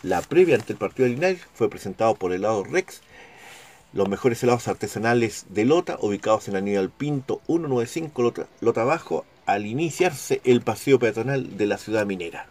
la 0.04 0.22
previa 0.22 0.56
ante 0.56 0.74
el 0.74 0.80
partido 0.80 1.08
de 1.08 1.16
Linares 1.16 1.42
fue 1.54 1.70
presentado 1.70 2.16
por 2.16 2.32
helado 2.32 2.64
Rex, 2.64 3.02
los 3.94 4.08
mejores 4.08 4.42
helados 4.44 4.68
artesanales 4.68 5.46
de 5.50 5.66
Lota, 5.66 5.98
ubicados 6.02 6.48
en 6.48 6.54
la 6.54 6.60
Avenida 6.60 6.88
Pinto 6.98 7.42
195 7.48 8.22
Lota, 8.22 8.48
Lota 8.62 8.84
Bajo, 8.84 9.26
al 9.46 9.66
iniciarse 9.66 10.42
el 10.44 10.62
paseo 10.62 11.00
peatonal 11.00 11.58
de 11.58 11.66
la 11.66 11.78
ciudad 11.78 12.06
minera. 12.06 12.48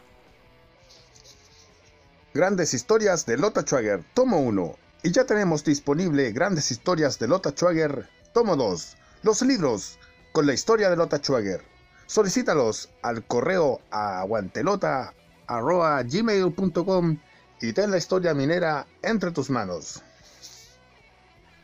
Grandes 2.35 2.75
historias 2.75 3.27
de 3.27 3.39
Lota 3.39 3.63
Schwager, 3.63 4.05
tomo 4.15 4.41
1. 4.41 4.77
Y 5.03 5.13
ya 5.13 5.25
tenemos 5.25 5.65
disponible 5.65 6.31
Grandes 6.33 6.71
historias 6.71 7.19
de 7.19 7.27
Lota 7.27 7.51
Schwager, 7.51 8.09
tomo 8.33 8.55
2. 8.57 8.97
Los 9.23 9.43
libros 9.43 9.99
con 10.33 10.47
la 10.47 10.53
historia 10.53 10.91
de 10.91 10.97
Lota 10.97 11.19
Schwager. 11.19 11.63
Solicítalos 12.07 12.91
al 13.03 13.25
correo 13.25 13.81
a 13.91 14.25
guantelota 14.25 15.15
arroba 15.47 16.03
gmail.com 16.03 17.19
y 17.61 17.73
ten 17.73 17.91
la 17.91 17.99
historia 17.99 18.35
minera 18.35 18.87
entre 19.03 19.31
tus 19.33 19.51
manos. 19.51 20.03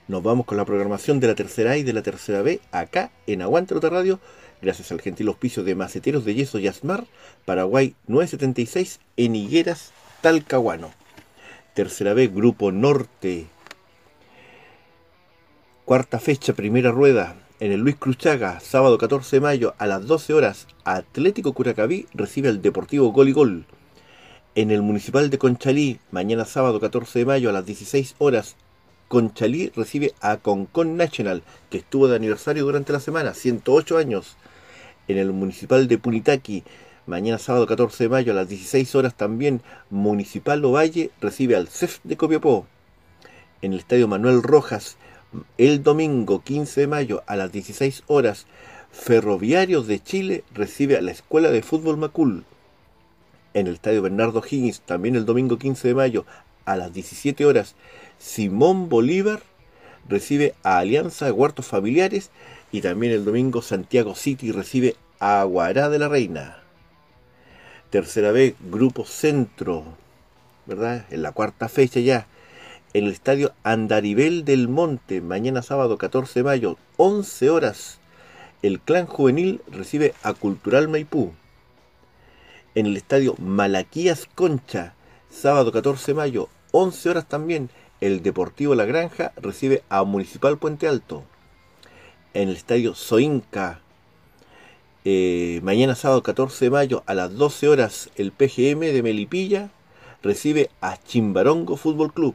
Nos 0.08 0.22
vamos 0.22 0.46
con 0.46 0.56
la 0.56 0.64
programación 0.64 1.18
de 1.18 1.26
la 1.26 1.34
tercera 1.34 1.72
A 1.72 1.76
y 1.78 1.82
de 1.82 1.92
la 1.92 2.02
tercera 2.02 2.40
B 2.40 2.60
acá 2.70 3.10
en 3.26 3.42
Aguante 3.42 3.74
Otra 3.74 3.90
Radio, 3.90 4.20
gracias 4.62 4.92
al 4.92 5.00
gentil 5.00 5.28
hospicio 5.28 5.64
de 5.64 5.74
Maceteros 5.74 6.24
de 6.24 6.34
Yeso 6.34 6.60
y 6.60 6.70
Paraguay 7.44 7.96
976 8.06 9.00
en 9.16 9.34
Higueras, 9.34 9.90
Talcahuano. 10.20 10.92
Tercera 11.74 12.14
B, 12.14 12.28
Grupo 12.28 12.70
Norte. 12.70 13.46
Cuarta 15.84 16.20
fecha, 16.20 16.52
primera 16.52 16.92
rueda, 16.92 17.34
en 17.58 17.72
el 17.72 17.80
Luis 17.80 17.96
Cruchaga, 17.96 18.60
sábado 18.60 18.98
14 18.98 19.36
de 19.36 19.40
mayo 19.40 19.74
a 19.78 19.86
las 19.86 20.06
12 20.06 20.34
horas, 20.34 20.68
Atlético 20.84 21.52
Curacaví 21.52 22.06
recibe 22.14 22.48
al 22.48 22.62
Deportivo 22.62 23.10
Gol 23.10 23.28
y 23.28 23.32
Gol. 23.32 23.66
En 24.54 24.70
el 24.70 24.82
Municipal 24.82 25.30
de 25.30 25.38
Conchalí, 25.38 25.98
mañana 26.12 26.44
sábado 26.44 26.78
14 26.78 27.18
de 27.18 27.24
mayo 27.24 27.50
a 27.50 27.52
las 27.52 27.66
16 27.66 28.14
horas, 28.18 28.56
Conchalí 29.08 29.70
recibe 29.76 30.14
a 30.20 30.38
Concon 30.38 30.96
National, 30.96 31.44
que 31.70 31.78
estuvo 31.78 32.08
de 32.08 32.16
aniversario 32.16 32.64
durante 32.64 32.92
la 32.92 32.98
semana, 32.98 33.34
108 33.34 33.98
años. 33.98 34.36
En 35.06 35.16
el 35.16 35.32
Municipal 35.32 35.86
de 35.86 35.98
Punitaqui, 35.98 36.64
mañana 37.06 37.38
sábado 37.38 37.68
14 37.68 38.04
de 38.04 38.10
mayo 38.10 38.32
a 38.32 38.34
las 38.34 38.48
16 38.48 38.96
horas 38.96 39.14
también, 39.14 39.62
Municipal 39.90 40.64
Ovalle 40.64 41.12
recibe 41.20 41.54
al 41.54 41.68
CEF 41.68 42.00
de 42.02 42.16
Copiapó. 42.16 42.66
En 43.62 43.72
el 43.72 43.78
Estadio 43.78 44.08
Manuel 44.08 44.42
Rojas, 44.42 44.96
el 45.56 45.84
domingo 45.84 46.42
15 46.42 46.80
de 46.80 46.86
mayo 46.88 47.22
a 47.28 47.36
las 47.36 47.52
16 47.52 48.02
horas, 48.08 48.46
Ferroviarios 48.90 49.86
de 49.86 50.02
Chile 50.02 50.42
recibe 50.52 50.96
a 50.96 51.00
la 51.00 51.12
Escuela 51.12 51.50
de 51.50 51.62
Fútbol 51.62 51.96
Macul. 51.96 52.44
En 53.54 53.68
el 53.68 53.74
Estadio 53.74 54.02
Bernardo 54.02 54.42
Higgins, 54.44 54.80
también 54.80 55.14
el 55.14 55.26
domingo 55.26 55.58
15 55.58 55.88
de 55.88 55.94
mayo 55.94 56.26
a 56.64 56.76
las 56.76 56.92
17 56.92 57.46
horas, 57.46 57.76
Simón 58.18 58.88
Bolívar 58.88 59.42
recibe 60.08 60.54
a 60.62 60.78
Alianza 60.78 61.26
de 61.26 61.32
Huertos 61.32 61.66
Familiares 61.66 62.30
y 62.72 62.80
también 62.80 63.12
el 63.12 63.24
domingo 63.24 63.62
Santiago 63.62 64.14
City 64.14 64.52
recibe 64.52 64.96
a 65.18 65.40
Aguará 65.40 65.88
de 65.88 65.98
la 65.98 66.08
Reina. 66.08 66.58
Tercera 67.90 68.32
vez, 68.32 68.54
Grupo 68.70 69.04
Centro, 69.04 69.84
¿verdad? 70.66 71.06
En 71.10 71.22
la 71.22 71.32
cuarta 71.32 71.68
fecha 71.68 72.00
ya 72.00 72.26
en 72.96 73.04
el 73.04 73.12
estadio 73.12 73.52
Andaribel 73.62 74.46
del 74.46 74.68
Monte, 74.68 75.20
mañana 75.20 75.60
sábado 75.60 75.98
14 75.98 76.40
de 76.40 76.44
mayo, 76.44 76.78
11 76.96 77.50
horas, 77.50 77.98
el 78.62 78.80
clan 78.80 79.04
juvenil 79.04 79.60
recibe 79.70 80.14
a 80.22 80.32
Cultural 80.32 80.88
Maipú. 80.88 81.34
En 82.74 82.86
el 82.86 82.96
estadio 82.96 83.34
Malaquías 83.38 84.26
Concha, 84.34 84.94
sábado 85.28 85.72
14 85.72 86.12
de 86.12 86.14
mayo, 86.14 86.48
11 86.72 87.10
horas 87.10 87.28
también, 87.28 87.68
el 88.00 88.22
Deportivo 88.22 88.74
La 88.74 88.84
Granja 88.84 89.32
recibe 89.36 89.82
a 89.88 90.04
Municipal 90.04 90.58
Puente 90.58 90.86
Alto. 90.86 91.24
En 92.34 92.50
el 92.50 92.56
estadio 92.56 92.94
Soinca, 92.94 93.80
eh, 95.04 95.60
mañana 95.62 95.94
sábado 95.94 96.22
14 96.22 96.66
de 96.66 96.70
mayo 96.70 97.02
a 97.06 97.14
las 97.14 97.34
12 97.34 97.68
horas, 97.68 98.10
el 98.16 98.32
PGM 98.32 98.80
de 98.80 99.02
Melipilla 99.02 99.70
recibe 100.22 100.70
a 100.80 100.98
Chimbarongo 100.98 101.76
Fútbol 101.76 102.12
Club. 102.12 102.34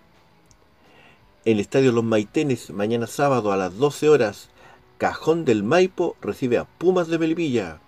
En 1.46 1.54
el 1.54 1.60
estadio 1.60 1.92
Los 1.92 2.04
Maitenes, 2.04 2.72
mañana 2.72 3.08
sábado 3.08 3.52
a 3.52 3.58
las 3.58 3.78
12 3.78 4.10
horas, 4.10 4.50
Cajón 4.98 5.46
del 5.46 5.64
Maipo 5.64 6.16
recibe 6.22 6.58
a 6.58 6.66
Pumas 6.66 7.08
de 7.08 7.20
Melipilla. 7.20 7.80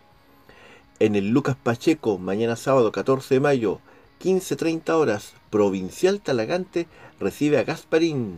En 1.00 1.16
el 1.16 1.30
Lucas 1.30 1.56
Pacheco, 1.56 2.18
mañana 2.18 2.56
sábado 2.56 2.92
14 2.92 3.36
de 3.36 3.40
mayo, 3.40 3.80
15.30 4.24 4.90
horas, 4.92 5.34
Provincial 5.50 6.22
Talagante 6.22 6.88
recibe 7.20 7.58
a 7.58 7.66
Gasparín. 7.66 8.38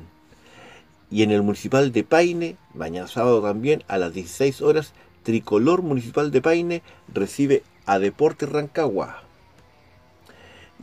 Y 1.12 1.22
en 1.22 1.30
el 1.30 1.44
Municipal 1.44 1.92
de 1.92 2.04
Paine, 2.04 2.58
mañana 2.74 3.08
sábado 3.08 3.44
también 3.44 3.84
a 3.88 4.00
las 4.00 4.12
16 4.12 4.64
horas, 4.64 4.94
Tricolor 5.22 5.84
Municipal 5.84 6.32
de 6.32 6.42
Paine 6.42 6.82
recibe 7.14 7.62
a 7.86 8.00
Deportes 8.00 8.50
Rancagua. 8.50 9.22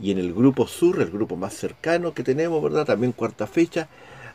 Y 0.01 0.11
en 0.11 0.19
el 0.19 0.33
grupo 0.33 0.67
sur, 0.67 1.01
el 1.01 1.11
grupo 1.11 1.35
más 1.35 1.53
cercano 1.53 2.13
que 2.13 2.23
tenemos, 2.23 2.63
¿verdad? 2.63 2.85
También 2.85 3.11
cuarta 3.11 3.45
fecha, 3.45 3.89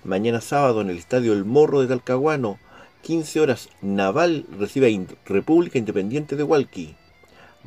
mañana 0.04 0.42
sábado 0.42 0.82
en 0.82 0.90
el 0.90 0.98
Estadio 0.98 1.32
El 1.32 1.46
Morro 1.46 1.80
de 1.80 1.86
Talcahuano, 1.86 2.58
15 3.04 3.40
horas, 3.40 3.70
Naval 3.80 4.44
recibe 4.58 4.94
a 4.94 5.30
República 5.32 5.78
Independiente 5.78 6.36
de 6.36 6.42
Hualqui. 6.42 6.94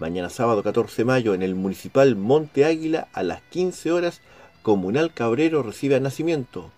Mañana 0.01 0.31
sábado 0.31 0.63
14 0.63 1.03
de 1.03 1.05
mayo 1.05 1.35
en 1.35 1.43
el 1.43 1.53
Municipal 1.53 2.15
Monte 2.15 2.65
Águila 2.65 3.07
a 3.13 3.21
las 3.21 3.43
15 3.51 3.91
horas, 3.91 4.21
Comunal 4.63 5.13
Cabrero 5.13 5.61
recibe 5.61 5.95
a 5.95 5.99
Nacimiento. 5.99 6.71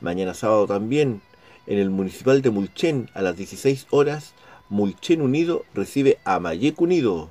Mañana 0.00 0.34
sábado 0.34 0.66
también 0.66 1.22
en 1.68 1.78
el 1.78 1.90
Municipal 1.90 2.42
de 2.42 2.50
Mulchen 2.50 3.08
a 3.14 3.22
las 3.22 3.36
16 3.36 3.86
horas, 3.90 4.34
Mulchen 4.68 5.22
Unido 5.22 5.64
recibe 5.74 6.18
a 6.24 6.40
Mayec 6.40 6.80
Unido. 6.80 7.30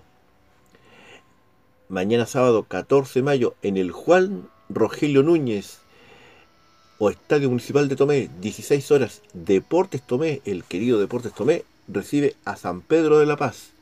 Mañana 1.89 2.25
sábado 2.25 2.63
14 2.63 3.19
de 3.19 3.23
mayo 3.23 3.55
en 3.61 3.75
el 3.75 3.91
Juan 3.91 4.47
Rogelio 4.69 5.21
Núñez 5.21 5.79
o 6.97 7.09
Estadio 7.09 7.49
Municipal 7.49 7.89
de 7.89 7.97
Tomé, 7.97 8.29
16 8.39 8.89
horas, 8.91 9.21
Deportes 9.33 10.01
Tomé, 10.01 10.41
el 10.45 10.63
querido 10.63 10.97
Deportes 10.97 11.33
Tomé, 11.33 11.65
recibe 11.89 12.37
a 12.45 12.55
San 12.55 12.79
Pedro 12.79 13.19
de 13.19 13.25
la 13.25 13.35
Paz. 13.35 13.73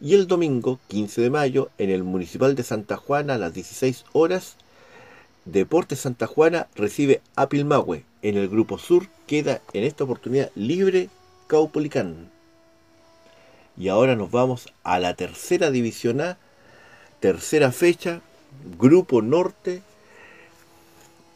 Y 0.00 0.14
el 0.14 0.26
domingo, 0.26 0.78
15 0.88 1.22
de 1.22 1.30
mayo, 1.30 1.70
en 1.78 1.88
el 1.88 2.04
Municipal 2.04 2.54
de 2.54 2.62
Santa 2.62 2.96
Juana, 2.96 3.34
a 3.34 3.38
las 3.38 3.54
16 3.54 4.04
horas, 4.12 4.56
Deportes 5.46 6.00
Santa 6.00 6.26
Juana 6.26 6.66
recibe 6.74 7.22
a 7.34 7.48
Pilmahue. 7.48 8.04
En 8.20 8.36
el 8.36 8.48
Grupo 8.48 8.78
Sur 8.78 9.06
queda 9.26 9.62
en 9.72 9.84
esta 9.84 10.04
oportunidad 10.04 10.50
libre 10.54 11.08
Caupolicán. 11.46 12.30
Y 13.78 13.88
ahora 13.88 14.16
nos 14.16 14.30
vamos 14.30 14.68
a 14.82 14.98
la 14.98 15.14
tercera 15.14 15.70
división 15.70 16.20
A, 16.20 16.36
tercera 17.20 17.72
fecha, 17.72 18.20
Grupo 18.78 19.22
Norte, 19.22 19.82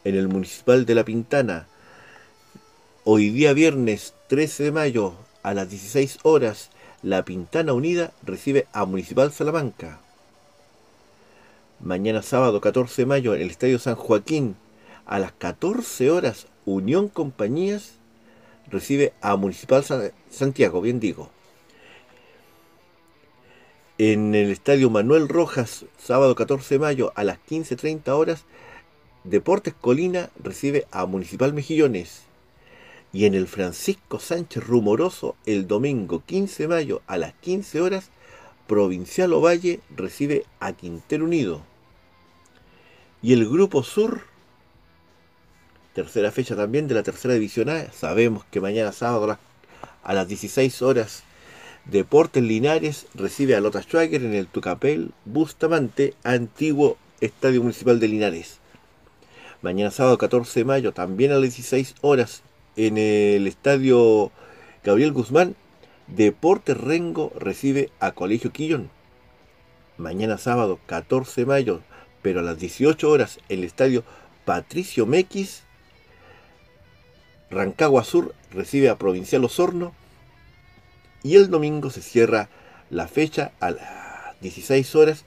en 0.03 0.15
el 0.15 0.27
Municipal 0.27 0.85
de 0.85 0.95
La 0.95 1.05
Pintana. 1.05 1.67
Hoy 3.05 3.29
día 3.29 3.53
viernes 3.53 4.13
13 4.27 4.65
de 4.65 4.71
mayo 4.71 5.13
a 5.41 5.53
las 5.53 5.69
16 5.69 6.19
horas, 6.23 6.69
La 7.03 7.25
Pintana 7.25 7.73
Unida 7.73 8.13
recibe 8.21 8.67
a 8.73 8.85
Municipal 8.85 9.31
Salamanca. 9.31 9.99
Mañana 11.79 12.21
sábado 12.21 12.61
14 12.61 13.01
de 13.01 13.05
mayo 13.07 13.33
en 13.33 13.41
el 13.41 13.49
Estadio 13.49 13.79
San 13.79 13.95
Joaquín 13.95 14.55
a 15.07 15.17
las 15.17 15.31
14 15.31 16.11
horas, 16.11 16.45
Unión 16.63 17.07
Compañías 17.07 17.93
recibe 18.69 19.13
a 19.19 19.35
Municipal 19.35 19.83
Santiago, 20.29 20.79
bien 20.79 20.99
digo. 20.99 21.31
En 23.97 24.35
el 24.35 24.51
Estadio 24.51 24.91
Manuel 24.91 25.27
Rojas, 25.27 25.85
sábado 25.97 26.35
14 26.35 26.75
de 26.75 26.79
mayo 26.79 27.13
a 27.15 27.23
las 27.23 27.39
15.30 27.49 28.09
horas, 28.09 28.45
Deportes 29.23 29.73
Colina 29.73 30.29
recibe 30.43 30.85
a 30.91 31.07
Municipal 31.07 31.51
Mejillones. 31.51 32.30
Y 33.13 33.25
en 33.25 33.35
el 33.35 33.47
Francisco 33.47 34.19
Sánchez 34.19 34.63
Rumoroso, 34.65 35.35
el 35.45 35.67
domingo 35.67 36.23
15 36.25 36.63
de 36.63 36.67
mayo 36.67 37.01
a 37.07 37.17
las 37.17 37.33
15 37.33 37.81
horas, 37.81 38.09
Provincial 38.67 39.33
Ovalle 39.33 39.81
recibe 39.95 40.45
a 40.61 40.71
Quintero 40.71 41.25
Unido. 41.25 41.61
Y 43.21 43.33
el 43.33 43.49
Grupo 43.49 43.83
Sur, 43.83 44.21
tercera 45.93 46.31
fecha 46.31 46.55
también 46.55 46.87
de 46.87 46.95
la 46.95 47.03
tercera 47.03 47.33
división 47.33 47.69
A, 47.69 47.91
sabemos 47.91 48.45
que 48.45 48.61
mañana 48.61 48.93
sábado 48.93 49.37
a 50.03 50.13
las 50.13 50.27
16 50.27 50.81
horas, 50.81 51.23
Deportes 51.85 52.43
Linares 52.43 53.07
recibe 53.15 53.55
a 53.55 53.59
Lota 53.59 53.81
Schwager 53.81 54.23
en 54.23 54.33
el 54.33 54.47
Tucapel 54.47 55.11
Bustamante, 55.25 56.13
antiguo 56.23 56.97
Estadio 57.19 57.61
Municipal 57.61 57.99
de 57.99 58.07
Linares. 58.07 58.59
Mañana 59.61 59.91
sábado 59.91 60.17
14 60.17 60.61
de 60.61 60.65
mayo, 60.65 60.93
también 60.93 61.31
a 61.31 61.35
las 61.35 61.41
16 61.41 61.95
horas, 62.01 62.43
en 62.75 62.97
el 62.97 63.47
estadio 63.47 64.31
Gabriel 64.83 65.11
Guzmán, 65.11 65.55
Deportes 66.07 66.77
Rengo 66.77 67.31
recibe 67.35 67.89
a 67.99 68.11
Colegio 68.11 68.51
Quillón. 68.51 68.89
Mañana 69.97 70.37
sábado 70.37 70.79
14 70.85 71.41
de 71.41 71.47
mayo, 71.47 71.81
pero 72.21 72.39
a 72.39 72.43
las 72.43 72.57
18 72.57 73.09
horas, 73.09 73.39
el 73.49 73.63
estadio 73.63 74.03
Patricio 74.45 75.05
Mequis, 75.05 75.63
Rancagua 77.49 78.03
Sur 78.03 78.33
recibe 78.51 78.89
a 78.89 78.97
Provincial 78.97 79.43
Osorno. 79.43 79.93
Y 81.23 81.35
el 81.35 81.49
domingo 81.49 81.89
se 81.91 82.01
cierra 82.01 82.49
la 82.89 83.07
fecha 83.07 83.51
a 83.59 83.71
las 83.71 84.39
16 84.41 84.95
horas 84.95 85.25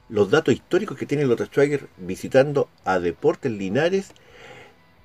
Los 0.09 0.31
datos 0.31 0.53
históricos 0.53 0.97
que 0.97 1.05
tiene 1.05 1.25
Lota 1.25 1.45
Schwager 1.45 1.89
visitando 1.97 2.69
a 2.85 2.99
Deportes 2.99 3.51
Linares, 3.51 4.11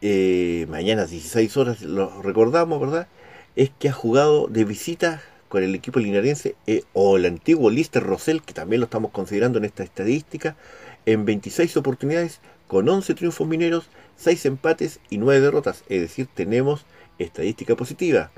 eh, 0.00 0.66
mañana 0.68 1.06
16 1.06 1.56
horas, 1.56 1.82
lo 1.82 2.22
recordamos, 2.22 2.80
¿verdad? 2.80 3.08
Es 3.56 3.70
que 3.70 3.88
ha 3.88 3.92
jugado 3.92 4.46
de 4.46 4.64
visita 4.64 5.22
con 5.48 5.62
el 5.62 5.74
equipo 5.74 6.00
linarense 6.00 6.54
eh, 6.66 6.84
o 6.92 7.16
el 7.16 7.26
antiguo 7.26 7.68
Lister 7.68 8.02
Rosell, 8.02 8.42
que 8.42 8.54
también 8.54 8.80
lo 8.80 8.84
estamos 8.84 9.10
considerando 9.10 9.58
en 9.58 9.64
esta 9.64 9.82
estadística, 9.82 10.56
en 11.04 11.24
26 11.24 11.76
oportunidades 11.76 12.40
con 12.72 12.88
11 12.88 13.12
triunfos 13.12 13.46
mineros, 13.46 13.90
6 14.16 14.46
empates 14.46 14.98
y 15.10 15.18
9 15.18 15.42
derrotas, 15.42 15.84
es 15.90 16.00
decir, 16.00 16.26
tenemos 16.32 16.86
estadística 17.18 17.76
positiva. 17.76 18.30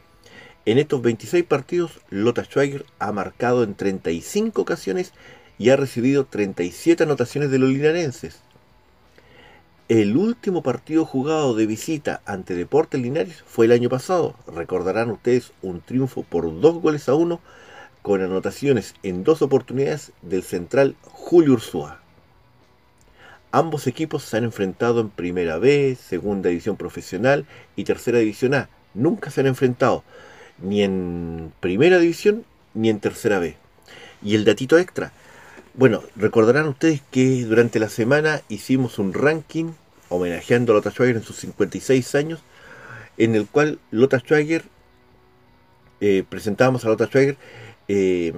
En 0.66 0.78
estos 0.78 1.02
26 1.02 1.44
partidos, 1.44 2.00
Lota 2.10 2.42
Schweiger 2.42 2.84
ha 2.98 3.12
marcado 3.12 3.62
en 3.62 3.76
35 3.76 4.60
ocasiones 4.60 5.12
y 5.56 5.70
ha 5.70 5.76
recibido 5.76 6.24
37 6.24 7.04
anotaciones 7.04 7.52
de 7.52 7.60
los 7.60 7.70
linarenses. 7.70 8.40
El 9.88 10.16
último 10.16 10.64
partido 10.64 11.04
jugado 11.04 11.54
de 11.54 11.66
visita 11.66 12.20
ante 12.26 12.56
Deportes 12.56 13.00
Linares 13.00 13.44
fue 13.46 13.66
el 13.66 13.72
año 13.72 13.88
pasado. 13.88 14.34
Recordarán 14.52 15.12
ustedes 15.12 15.52
un 15.62 15.80
triunfo 15.80 16.24
por 16.24 16.60
dos 16.60 16.82
goles 16.82 17.08
a 17.08 17.14
uno 17.14 17.38
con 18.02 18.20
anotaciones 18.20 18.96
en 19.04 19.22
dos 19.22 19.42
oportunidades 19.42 20.10
del 20.22 20.42
central 20.42 20.96
Julio 21.02 21.52
Ursúa. 21.52 22.03
Ambos 23.54 23.86
equipos 23.86 24.24
se 24.24 24.36
han 24.36 24.42
enfrentado 24.42 25.00
en 25.00 25.10
Primera 25.10 25.58
B, 25.58 25.94
Segunda 25.94 26.48
División 26.48 26.76
Profesional 26.76 27.46
y 27.76 27.84
Tercera 27.84 28.18
División 28.18 28.52
A. 28.52 28.68
Nunca 28.94 29.30
se 29.30 29.42
han 29.42 29.46
enfrentado 29.46 30.02
ni 30.58 30.82
en 30.82 31.52
Primera 31.60 32.00
División 32.00 32.44
ni 32.74 32.90
en 32.90 32.98
Tercera 32.98 33.38
B. 33.38 33.56
Y 34.24 34.34
el 34.34 34.44
datito 34.44 34.76
extra. 34.76 35.12
Bueno, 35.74 36.02
recordarán 36.16 36.66
ustedes 36.66 37.00
que 37.12 37.44
durante 37.44 37.78
la 37.78 37.88
semana 37.88 38.42
hicimos 38.48 38.98
un 38.98 39.14
ranking 39.14 39.70
homenajeando 40.08 40.72
a 40.72 40.74
Lota 40.74 40.90
Schwager 40.90 41.14
en 41.14 41.22
sus 41.22 41.36
56 41.36 42.12
años, 42.16 42.40
en 43.18 43.36
el 43.36 43.46
cual 43.46 43.78
Lota 43.92 44.18
Schwager, 44.18 44.64
eh, 46.00 46.24
presentábamos 46.28 46.84
a 46.84 46.88
Lota 46.88 47.06
Schwager 47.06 47.36
eh, 47.86 48.32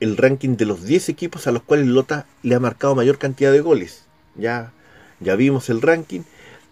el 0.00 0.16
ranking 0.16 0.56
de 0.56 0.64
los 0.64 0.84
10 0.84 1.10
equipos 1.10 1.46
a 1.46 1.52
los 1.52 1.62
cuales 1.62 1.86
Lota 1.86 2.26
le 2.42 2.54
ha 2.54 2.60
marcado 2.60 2.94
mayor 2.94 3.18
cantidad 3.18 3.52
de 3.52 3.60
goles. 3.60 4.04
Ya, 4.34 4.72
ya 5.20 5.36
vimos 5.36 5.68
el 5.68 5.82
ranking, 5.82 6.22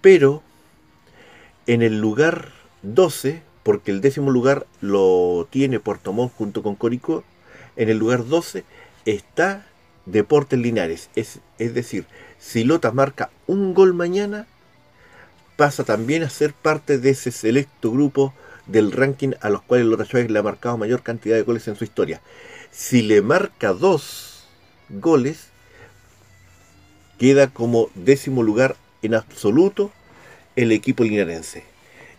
pero 0.00 0.42
en 1.66 1.82
el 1.82 2.00
lugar 2.00 2.50
12, 2.82 3.42
porque 3.62 3.90
el 3.90 4.00
décimo 4.00 4.30
lugar 4.30 4.66
lo 4.80 5.46
tiene 5.50 5.80
Puerto 5.80 6.12
Montt 6.12 6.32
junto 6.36 6.62
con 6.62 6.74
Coricó, 6.74 7.24
en 7.76 7.90
el 7.90 7.98
lugar 7.98 8.26
12 8.26 8.64
está 9.04 9.66
Deportes 10.06 10.58
Linares. 10.58 11.10
Es, 11.14 11.40
es 11.58 11.74
decir, 11.74 12.06
si 12.38 12.64
Lota 12.64 12.90
marca 12.92 13.30
un 13.46 13.74
gol 13.74 13.94
mañana, 13.94 14.46
pasa 15.56 15.84
también 15.84 16.22
a 16.22 16.30
ser 16.30 16.54
parte 16.54 16.98
de 16.98 17.10
ese 17.10 17.30
selecto 17.30 17.90
grupo 17.90 18.32
del 18.66 18.92
ranking 18.92 19.32
a 19.40 19.50
los 19.50 19.62
cuales 19.62 19.86
Lota 19.86 20.04
Schwager 20.04 20.30
le 20.30 20.38
ha 20.38 20.42
marcado 20.42 20.78
mayor 20.78 21.02
cantidad 21.02 21.36
de 21.36 21.42
goles 21.42 21.68
en 21.68 21.76
su 21.76 21.84
historia. 21.84 22.20
Si 22.70 23.02
le 23.02 23.22
marca 23.22 23.72
dos 23.72 24.44
goles, 24.88 25.48
queda 27.18 27.48
como 27.48 27.90
décimo 27.94 28.42
lugar 28.42 28.76
en 29.02 29.14
absoluto 29.14 29.92
el 30.56 30.72
equipo 30.72 31.04
linarense. 31.04 31.64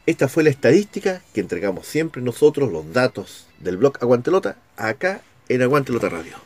Esta 0.05 0.27
fue 0.27 0.43
la 0.43 0.49
estadística 0.49 1.21
que 1.33 1.41
entregamos 1.41 1.85
siempre 1.85 2.21
nosotros, 2.21 2.71
los 2.71 2.91
datos 2.93 3.47
del 3.59 3.77
blog 3.77 3.97
Aguantelota, 4.01 4.57
acá 4.75 5.21
en 5.47 5.61
Aguantelota 5.61 6.09
Radio. 6.09 6.37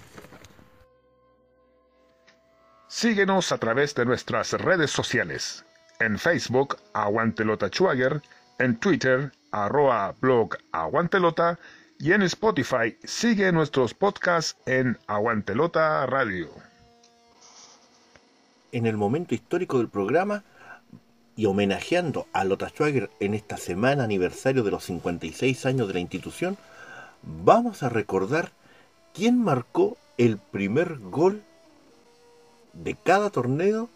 Síguenos 2.88 3.52
a 3.52 3.58
través 3.58 3.96
de 3.96 4.06
nuestras 4.06 4.52
redes 4.54 4.92
sociales. 4.92 5.66
En 6.00 6.20
Facebook, 6.20 6.78
Aguantelota 6.94 7.68
Schwager, 7.70 8.22
en 8.60 8.80
Twitter, 8.80 9.32
arroba 9.52 10.14
blog 10.20 10.58
Aguantelota 10.72 11.58
y 12.04 12.12
en 12.12 12.22
Spotify 12.24 12.98
sigue 13.06 13.50
nuestros 13.54 13.94
podcasts 13.94 14.58
en 14.66 14.98
Aguantelota 15.08 16.06
Radio. 16.06 16.50
En 18.74 18.86
el 18.88 18.98
momento 18.98 19.34
histórico 19.34 19.78
del 19.78 19.88
programa 19.88 20.44
y 21.38 21.46
homenajeando 21.46 22.28
a 22.34 22.44
Lota 22.44 22.68
Schwager 22.68 23.10
en 23.22 23.34
esta 23.34 23.56
semana 23.56 24.04
aniversario 24.04 24.64
de 24.64 24.72
los 24.72 24.84
56 24.84 25.66
años 25.66 25.88
de 25.88 25.94
la 25.94 26.02
institución, 26.02 26.58
vamos 27.22 27.84
a 27.84 27.90
recordar 27.90 28.52
quién 29.14 29.42
marcó 29.42 29.96
el 30.18 30.40
primer 30.40 31.00
gol 31.00 31.42
de 32.74 32.96
cada 32.96 33.30
torneo 33.30 33.88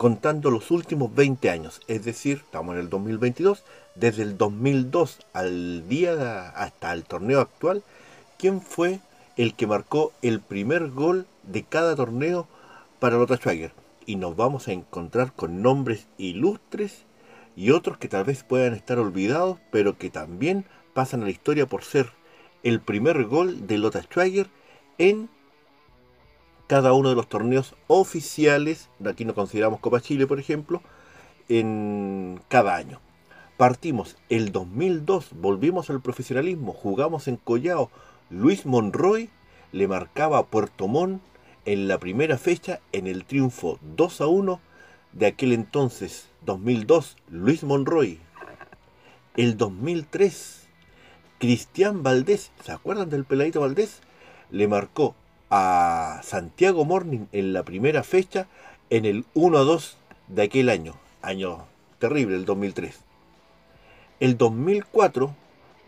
contando 0.00 0.50
los 0.50 0.70
últimos 0.70 1.14
20 1.14 1.50
años. 1.50 1.82
Es 1.86 2.06
decir, 2.06 2.40
estamos 2.46 2.74
en 2.74 2.80
el 2.80 2.88
2022, 2.88 3.64
desde 3.96 4.22
el 4.22 4.38
2002 4.38 5.18
al 5.34 5.86
día 5.90 6.48
hasta 6.56 6.94
el 6.94 7.04
torneo 7.04 7.38
actual, 7.38 7.82
quién 8.38 8.62
fue 8.62 9.00
el 9.36 9.52
que 9.52 9.66
marcó 9.66 10.14
el 10.22 10.40
primer 10.40 10.88
gol 10.88 11.26
de 11.42 11.64
cada 11.64 11.96
torneo 11.96 12.48
para 12.98 13.18
Lota 13.18 13.36
Schwager. 13.36 13.72
Y 14.06 14.16
nos 14.16 14.36
vamos 14.36 14.68
a 14.68 14.72
encontrar 14.72 15.34
con 15.34 15.60
nombres 15.60 16.06
ilustres 16.16 17.04
y 17.54 17.72
otros 17.72 17.98
que 17.98 18.08
tal 18.08 18.24
vez 18.24 18.42
puedan 18.42 18.72
estar 18.72 18.98
olvidados, 18.98 19.58
pero 19.70 19.98
que 19.98 20.08
también 20.08 20.64
pasan 20.94 21.20
a 21.20 21.24
la 21.24 21.30
historia 21.30 21.66
por 21.66 21.84
ser 21.84 22.08
el 22.62 22.80
primer 22.80 23.24
gol 23.24 23.66
de 23.66 23.76
Lota 23.76 24.00
Schwager 24.00 24.48
en 24.96 25.28
cada 26.70 26.92
uno 26.92 27.08
de 27.08 27.16
los 27.16 27.28
torneos 27.28 27.74
oficiales, 27.88 28.90
aquí 29.04 29.24
no 29.24 29.34
consideramos 29.34 29.80
Copa 29.80 30.00
Chile, 30.00 30.28
por 30.28 30.38
ejemplo, 30.38 30.80
en 31.48 32.40
cada 32.46 32.76
año. 32.76 33.00
Partimos 33.56 34.16
el 34.28 34.52
2002, 34.52 35.30
volvimos 35.32 35.90
al 35.90 36.00
profesionalismo, 36.00 36.72
jugamos 36.72 37.26
en 37.26 37.38
Collao. 37.38 37.90
Luis 38.30 38.66
Monroy 38.66 39.30
le 39.72 39.88
marcaba 39.88 40.38
a 40.38 40.46
Puerto 40.46 40.86
Montt 40.86 41.20
en 41.64 41.88
la 41.88 41.98
primera 41.98 42.38
fecha 42.38 42.78
en 42.92 43.08
el 43.08 43.24
triunfo 43.24 43.80
2 43.96 44.20
a 44.20 44.28
1 44.28 44.60
de 45.12 45.26
aquel 45.26 45.50
entonces, 45.50 46.28
2002, 46.46 47.16
Luis 47.30 47.64
Monroy. 47.64 48.20
El 49.36 49.56
2003, 49.56 50.68
Cristian 51.40 52.04
Valdés, 52.04 52.52
¿se 52.64 52.70
acuerdan 52.70 53.10
del 53.10 53.24
peladito 53.24 53.60
Valdés? 53.60 54.02
Le 54.52 54.68
marcó 54.68 55.16
a 55.50 56.20
Santiago 56.22 56.84
Morning 56.84 57.26
en 57.32 57.52
la 57.52 57.64
primera 57.64 58.02
fecha 58.02 58.46
en 58.88 59.04
el 59.04 59.24
1 59.34 59.58
a 59.58 59.62
2 59.62 59.96
de 60.28 60.42
aquel 60.42 60.68
año, 60.68 60.94
año 61.22 61.66
terrible, 61.98 62.36
el 62.36 62.44
2003. 62.44 62.98
El 64.20 64.38
2004 64.38 65.34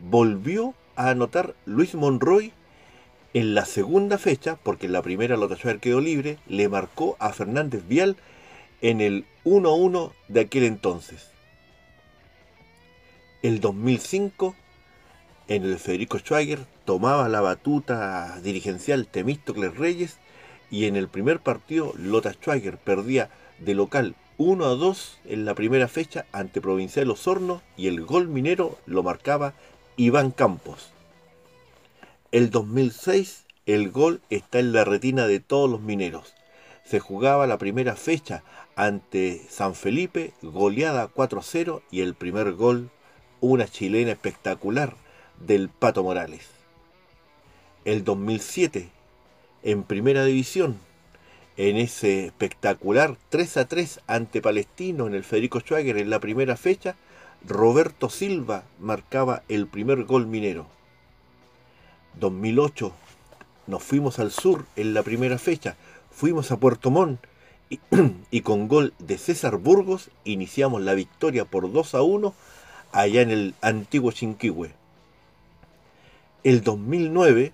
volvió 0.00 0.74
a 0.96 1.10
anotar 1.10 1.54
Luis 1.64 1.94
Monroy 1.94 2.52
en 3.34 3.54
la 3.54 3.64
segunda 3.64 4.18
fecha, 4.18 4.58
porque 4.62 4.86
en 4.86 4.92
la 4.92 5.02
primera 5.02 5.36
Lota 5.36 5.56
quedó 5.78 6.00
libre, 6.00 6.38
le 6.46 6.68
marcó 6.68 7.16
a 7.18 7.32
Fernández 7.32 7.86
Vial 7.88 8.16
en 8.80 9.00
el 9.00 9.24
1-1 9.44 10.12
de 10.28 10.40
aquel 10.40 10.64
entonces. 10.64 11.30
El 13.42 13.60
2005, 13.60 14.54
en 15.54 15.64
el 15.64 15.78
Federico 15.78 16.18
Schwager, 16.18 16.60
tomaba 16.86 17.28
la 17.28 17.42
batuta 17.42 18.40
dirigencial 18.42 19.06
Temístocles 19.06 19.76
Reyes 19.76 20.16
y 20.70 20.86
en 20.86 20.96
el 20.96 21.08
primer 21.08 21.40
partido 21.40 21.92
Lota 21.98 22.32
Schwager 22.32 22.78
perdía 22.78 23.28
de 23.58 23.74
local 23.74 24.14
1 24.38 24.64
a 24.64 24.70
2 24.70 25.18
en 25.26 25.44
la 25.44 25.54
primera 25.54 25.88
fecha 25.88 26.24
ante 26.32 26.62
Provincial 26.62 27.10
Osorno 27.10 27.60
y 27.76 27.88
el 27.88 28.02
gol 28.02 28.28
minero 28.28 28.78
lo 28.86 29.02
marcaba 29.02 29.52
Iván 29.96 30.30
Campos. 30.30 30.92
El 32.30 32.48
2006 32.48 33.44
el 33.66 33.90
gol 33.90 34.22
está 34.30 34.58
en 34.58 34.72
la 34.72 34.84
retina 34.84 35.26
de 35.26 35.40
todos 35.40 35.70
los 35.70 35.82
mineros. 35.82 36.32
Se 36.82 36.98
jugaba 36.98 37.46
la 37.46 37.58
primera 37.58 37.94
fecha 37.94 38.42
ante 38.74 39.42
San 39.50 39.74
Felipe, 39.74 40.32
goleada 40.40 41.12
4-0 41.12 41.82
y 41.90 42.00
el 42.00 42.14
primer 42.14 42.52
gol, 42.52 42.90
una 43.40 43.68
chilena 43.68 44.12
espectacular 44.12 44.96
del 45.46 45.68
Pato 45.68 46.02
Morales. 46.02 46.48
El 47.84 48.04
2007, 48.04 48.88
en 49.62 49.82
primera 49.82 50.24
división, 50.24 50.78
en 51.56 51.76
ese 51.76 52.26
espectacular 52.26 53.16
3 53.28 53.56
a 53.56 53.68
3 53.68 54.00
ante 54.06 54.40
Palestino 54.40 55.06
en 55.06 55.14
el 55.14 55.24
Federico 55.24 55.60
Schwager 55.60 55.98
en 55.98 56.10
la 56.10 56.20
primera 56.20 56.56
fecha, 56.56 56.96
Roberto 57.46 58.08
Silva 58.08 58.64
marcaba 58.78 59.42
el 59.48 59.66
primer 59.66 60.04
gol 60.04 60.26
minero. 60.26 60.66
2008 62.20 62.92
nos 63.66 63.82
fuimos 63.82 64.18
al 64.18 64.30
sur 64.30 64.66
en 64.76 64.94
la 64.94 65.02
primera 65.02 65.38
fecha, 65.38 65.76
fuimos 66.10 66.52
a 66.52 66.56
Puerto 66.56 66.90
Montt 66.90 67.20
y, 67.68 67.80
y, 68.30 68.40
con 68.42 68.68
gol 68.68 68.92
de 68.98 69.18
César 69.18 69.56
Burgos 69.56 70.10
iniciamos 70.24 70.82
la 70.82 70.94
victoria 70.94 71.44
por 71.44 71.72
2 71.72 71.94
a 71.94 72.02
1 72.02 72.34
allá 72.92 73.22
en 73.22 73.30
el 73.30 73.54
antiguo 73.60 74.12
Chinquihue. 74.12 74.81
El 76.44 76.64
2009, 76.64 77.52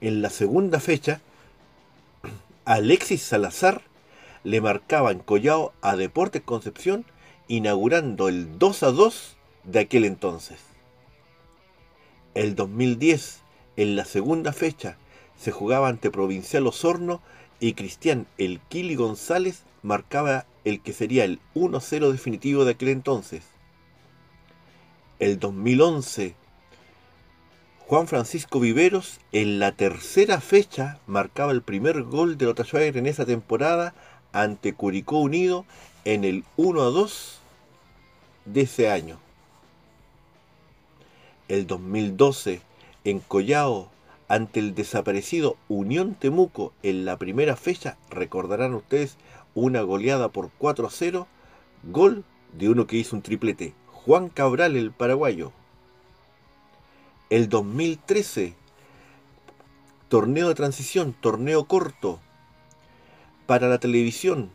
en 0.00 0.22
la 0.22 0.30
segunda 0.30 0.80
fecha, 0.80 1.20
Alexis 2.64 3.20
Salazar 3.20 3.82
le 4.44 4.62
marcaba 4.62 5.10
en 5.10 5.18
Collao 5.18 5.74
a 5.82 5.94
Deportes 5.94 6.40
Concepción, 6.40 7.04
inaugurando 7.48 8.30
el 8.30 8.58
2 8.58 8.82
a 8.82 8.92
2 8.92 9.36
de 9.64 9.80
aquel 9.80 10.06
entonces. 10.06 10.58
El 12.32 12.54
2010, 12.54 13.42
en 13.76 13.94
la 13.94 14.06
segunda 14.06 14.54
fecha, 14.54 14.96
se 15.36 15.50
jugaba 15.50 15.88
ante 15.88 16.10
Provincial 16.10 16.66
Osorno 16.66 17.20
y 17.60 17.74
Cristian 17.74 18.26
El 18.38 18.60
Kili 18.70 18.94
González 18.94 19.64
marcaba 19.82 20.46
el 20.64 20.80
que 20.80 20.94
sería 20.94 21.24
el 21.24 21.40
1-0 21.54 22.10
definitivo 22.10 22.64
de 22.64 22.70
aquel 22.70 22.88
entonces. 22.88 23.44
El 25.18 25.38
2011, 25.38 26.36
Juan 27.86 28.08
Francisco 28.08 28.60
Viveros 28.60 29.20
en 29.32 29.58
la 29.58 29.72
tercera 29.72 30.40
fecha 30.40 31.00
marcaba 31.06 31.52
el 31.52 31.60
primer 31.60 32.02
gol 32.02 32.38
de 32.38 32.46
Lota 32.46 32.64
en 32.72 33.06
esa 33.06 33.26
temporada 33.26 33.92
ante 34.32 34.72
Curicó 34.72 35.18
Unido 35.18 35.66
en 36.06 36.24
el 36.24 36.44
1 36.56 36.80
a 36.80 36.86
2 36.86 37.40
de 38.46 38.62
ese 38.62 38.90
año. 38.90 39.18
El 41.48 41.66
2012 41.66 42.62
en 43.04 43.20
Collao 43.20 43.90
ante 44.28 44.60
el 44.60 44.74
desaparecido 44.74 45.58
Unión 45.68 46.14
Temuco 46.14 46.72
en 46.82 47.04
la 47.04 47.18
primera 47.18 47.54
fecha, 47.54 47.98
recordarán 48.08 48.72
ustedes 48.72 49.18
una 49.54 49.82
goleada 49.82 50.30
por 50.30 50.50
4 50.56 50.86
a 50.86 50.90
0, 50.90 51.26
gol 51.82 52.24
de 52.54 52.70
uno 52.70 52.86
que 52.86 52.96
hizo 52.96 53.14
un 53.14 53.20
triplete, 53.20 53.74
Juan 53.92 54.30
Cabral 54.30 54.74
el 54.74 54.90
paraguayo. 54.90 55.52
El 57.34 57.48
2013, 57.48 58.54
torneo 60.08 60.46
de 60.46 60.54
transición, 60.54 61.16
torneo 61.20 61.64
corto 61.64 62.20
para 63.46 63.66
la 63.66 63.78
televisión. 63.78 64.52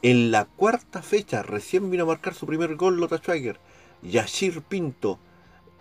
En 0.00 0.30
la 0.30 0.46
cuarta 0.46 1.02
fecha 1.02 1.42
recién 1.42 1.90
vino 1.90 2.04
a 2.04 2.06
marcar 2.06 2.32
su 2.32 2.46
primer 2.46 2.76
gol 2.76 2.98
Lota 2.98 3.18
Schwager, 3.18 3.60
Yashir 4.00 4.62
Pinto 4.62 5.18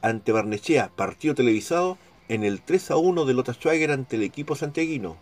ante 0.01 0.33
Barnechea, 0.33 0.91
partido 0.93 1.33
televisado 1.33 1.97
en 2.27 2.43
el 2.43 2.61
3 2.61 2.91
a 2.91 2.97
1 2.97 3.23
de 3.23 3.33
Lota 3.33 3.53
Schwager 3.53 3.91
ante 3.91 4.17
el 4.17 4.23
equipo 4.23 4.57
santiaguino. 4.57 5.15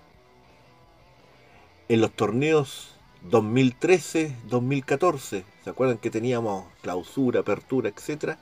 En 1.88 2.02
los 2.02 2.14
torneos 2.14 2.96
2013, 3.30 4.36
2014, 4.48 5.46
¿se 5.64 5.70
acuerdan 5.70 6.00
que 6.00 6.10
teníamos 6.10 6.66
clausura, 6.82 7.42
apertura, 7.42 7.90
etcétera? 7.90 8.40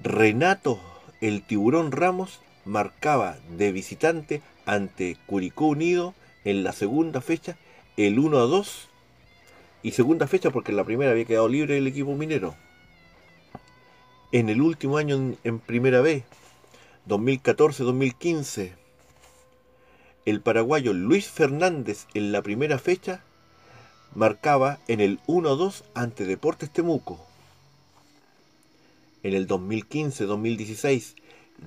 Renato, 0.00 0.78
el 1.20 1.42
tiburón 1.42 1.92
Ramos, 1.92 2.40
marcaba 2.64 3.38
de 3.56 3.72
visitante 3.72 4.42
ante 4.66 5.16
Curicó 5.26 5.66
Unido 5.66 6.14
en 6.44 6.62
la 6.62 6.72
segunda 6.72 7.20
fecha 7.20 7.56
el 7.96 8.18
1 8.18 8.38
a 8.38 8.42
2 8.42 8.88
y 9.82 9.92
segunda 9.92 10.26
fecha 10.26 10.50
porque 10.50 10.72
en 10.72 10.76
la 10.76 10.84
primera 10.84 11.10
había 11.10 11.24
quedado 11.24 11.48
libre 11.48 11.78
el 11.78 11.86
equipo 11.86 12.14
minero. 12.14 12.54
En 14.32 14.48
el 14.48 14.60
último 14.60 14.98
año 14.98 15.16
en, 15.16 15.38
en 15.44 15.58
primera 15.58 16.00
B, 16.00 16.24
2014-2015, 17.08 18.72
el 20.26 20.40
paraguayo 20.42 20.92
Luis 20.92 21.28
Fernández 21.28 22.06
en 22.12 22.32
la 22.32 22.42
primera 22.42 22.78
fecha 22.78 23.22
marcaba 24.14 24.78
en 24.88 25.00
el 25.00 25.20
1-2 25.26 25.84
ante 25.94 26.24
Deportes 26.26 26.70
Temuco. 26.70 27.27
En 29.22 29.34
el 29.34 29.46
2015-2016, 29.46 31.14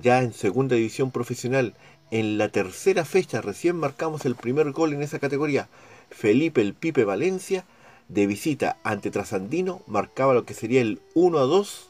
ya 0.00 0.22
en 0.22 0.32
segunda 0.32 0.76
división 0.76 1.10
profesional, 1.10 1.74
en 2.10 2.38
la 2.38 2.48
tercera 2.48 3.04
fecha 3.04 3.40
recién 3.40 3.76
marcamos 3.76 4.26
el 4.26 4.34
primer 4.34 4.72
gol 4.72 4.92
en 4.92 5.02
esa 5.02 5.18
categoría. 5.18 5.68
Felipe 6.10 6.60
el 6.60 6.74
Pipe 6.74 7.04
Valencia, 7.04 7.64
de 8.08 8.26
visita 8.26 8.76
ante 8.84 9.10
Trasandino, 9.10 9.82
marcaba 9.86 10.34
lo 10.34 10.44
que 10.44 10.54
sería 10.54 10.82
el 10.82 11.00
1 11.14 11.46
2 11.46 11.88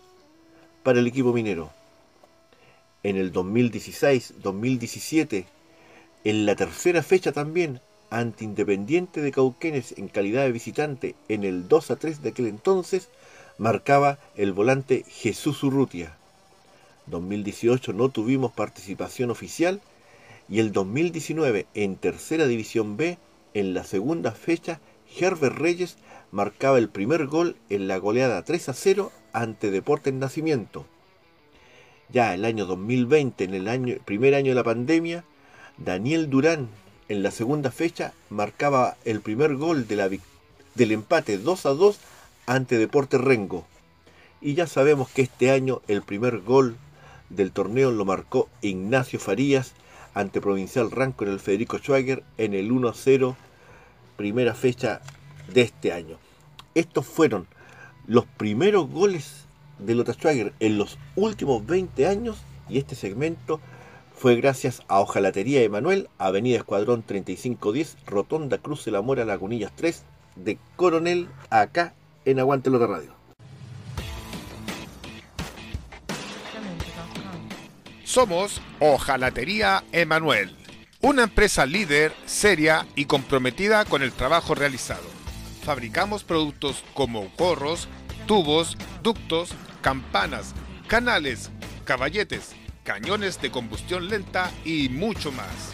para 0.83 1.01
el 1.01 1.07
equipo 1.07 1.33
minero 1.33 1.71
en 3.03 3.17
el 3.17 3.33
2016-2017, 3.33 5.47
en 6.25 6.47
la 6.47 6.55
tercera 6.55 7.03
fecha 7.03 7.33
también, 7.33 7.81
ante 8.11 8.45
Independiente 8.45 9.21
de 9.23 9.33
Cauquenes 9.33 9.95
en 9.97 10.07
calidad 10.09 10.45
de 10.45 10.53
visitante 10.53 11.15
en 11.29 11.43
el 11.45 11.67
2 11.69 11.91
a 11.91 11.97
3 11.97 12.23
de 12.23 12.29
aquel 12.29 12.47
entonces, 12.47 13.09
marcaba 13.63 14.19
el 14.37 14.53
volante 14.53 15.05
Jesús 15.09 15.63
Urrutia. 15.63 16.17
2018 17.07 17.93
no 17.93 18.09
tuvimos 18.09 18.51
participación 18.51 19.31
oficial 19.31 19.81
y 20.49 20.59
el 20.59 20.73
2019 20.73 21.67
en 21.75 21.95
tercera 21.95 22.47
división 22.47 22.97
B, 22.97 23.19
en 23.55 23.73
la 23.73 23.85
segunda 23.85 24.33
fecha, 24.33 24.81
Herbert 25.17 25.57
Reyes 25.57 25.97
marcaba 26.33 26.79
el 26.79 26.89
primer 26.89 27.27
gol 27.27 27.55
en 27.71 27.87
la 27.87 27.99
goleada 27.99 28.43
3 28.43 28.71
a 28.71 28.75
0 28.75 29.13
ante 29.33 29.71
Deportes 29.71 30.13
Nacimiento 30.13 30.85
ya 32.11 32.35
el 32.35 32.45
año 32.45 32.67
2020, 32.67 33.45
en 33.45 33.55
el 33.55 34.01
primer 34.01 34.35
año 34.35 34.51
de 34.51 34.55
la 34.55 34.65
pandemia, 34.65 35.25
Daniel 35.79 36.29
Durán 36.29 36.69
en 37.09 37.23
la 37.23 37.31
segunda 37.31 37.71
fecha 37.71 38.13
marcaba 38.29 38.97
el 39.05 39.21
primer 39.21 39.57
gol 39.57 39.87
del 39.89 40.93
empate 40.93 41.39
2 41.39 41.67
a 41.67 41.71
2 41.71 41.99
ante 42.53 42.77
Deportes 42.77 43.19
Rengo. 43.19 43.65
Y 44.43 44.53
ya 44.55 44.67
sabemos 44.67 45.09
que 45.09 45.23
este 45.23 45.51
año 45.51 45.81
el 45.89 46.03
primer 46.03 46.41
gol 46.41 46.77
del 47.31 47.51
torneo 47.51 47.91
lo 47.91 48.05
marcó 48.05 48.51
Ignacio 48.61 49.19
Farías 49.19 49.73
ante 50.13 50.43
Provincial 50.43 50.91
Ranco 50.91 51.25
en 51.25 51.31
el 51.31 51.41
Federico 51.41 51.79
Schwager 51.79 52.23
en 52.37 52.53
el 52.53 52.71
1 52.71 52.89
a 52.89 52.95
0, 52.95 53.37
primera 54.19 54.55
fecha 54.55 55.01
de 55.55 55.63
este 55.63 55.95
año. 55.95 56.19
Estos 56.75 57.07
fueron 57.07 57.47
los 58.07 58.27
primeros 58.27 58.91
goles 58.91 59.47
de 59.79 59.95
Lota 59.95 60.13
Schwager 60.13 60.53
en 60.61 60.77
los 60.77 60.99
últimos 61.17 61.65
20 61.65 62.07
años 62.07 62.43
y 62.69 62.77
este 62.77 62.97
segmento 62.97 63.61
fue 64.15 64.37
gracias 64.37 64.83
a 64.89 65.01
Ojalatería 65.01 65.63
Emanuel, 65.63 66.11
Avenida 66.19 66.59
Escuadrón 66.59 67.03
3510, 67.03 67.97
Rotonda 68.05 68.59
Cruz 68.59 68.85
de 68.85 68.91
la 68.91 69.01
Mora, 69.01 69.25
Lagunillas 69.25 69.73
3, 69.75 70.03
de 70.37 70.59
Coronel, 70.77 71.29
acá 71.49 71.95
en 72.25 72.39
Aguante 72.39 72.71
Lota 72.71 72.87
Radio. 72.87 73.15
Somos 78.05 78.61
Ojalatería 78.79 79.85
Emanuel, 79.93 80.55
una 81.01 81.23
empresa 81.23 81.65
líder, 81.65 82.13
seria 82.27 82.87
y 82.95 83.07
comprometida 83.07 83.87
con 83.87 84.03
el 84.03 84.13
trabajo 84.13 84.55
realizado. 84.55 85.09
Fabricamos 85.65 86.23
productos 86.23 86.85
como 86.93 87.31
gorros, 87.39 87.89
tubos, 88.27 88.77
ductos, 89.03 89.53
campanas, 89.81 90.55
canales, 90.89 91.51
caballetes, 91.85 92.55
cañones 92.85 93.41
de 93.41 93.51
combustión 93.51 94.09
lenta 94.09 94.51
y 94.65 94.89
mucho 94.89 95.33
más. 95.33 95.73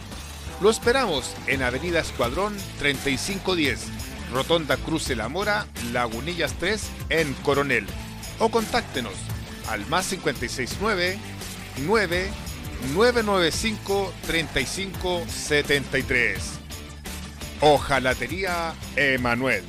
Lo 0.60 0.70
esperamos 0.70 1.34
en 1.46 1.62
Avenida 1.62 2.00
Escuadrón 2.00 2.56
3510, 2.78 3.97
Rotonda 4.32 4.76
Cruce 4.76 5.16
La 5.16 5.28
Mora, 5.28 5.66
Lagunillas 5.92 6.54
3, 6.54 6.82
en 7.10 7.34
Coronel. 7.34 7.86
O 8.38 8.50
contáctenos 8.50 9.14
al 9.68 9.84
más 9.86 10.08
569 10.08 11.18
9 11.86 12.30
995 12.94 14.12
3573. 14.26 16.38
Ojalatería 17.60 18.72
Emanuel. 18.96 19.62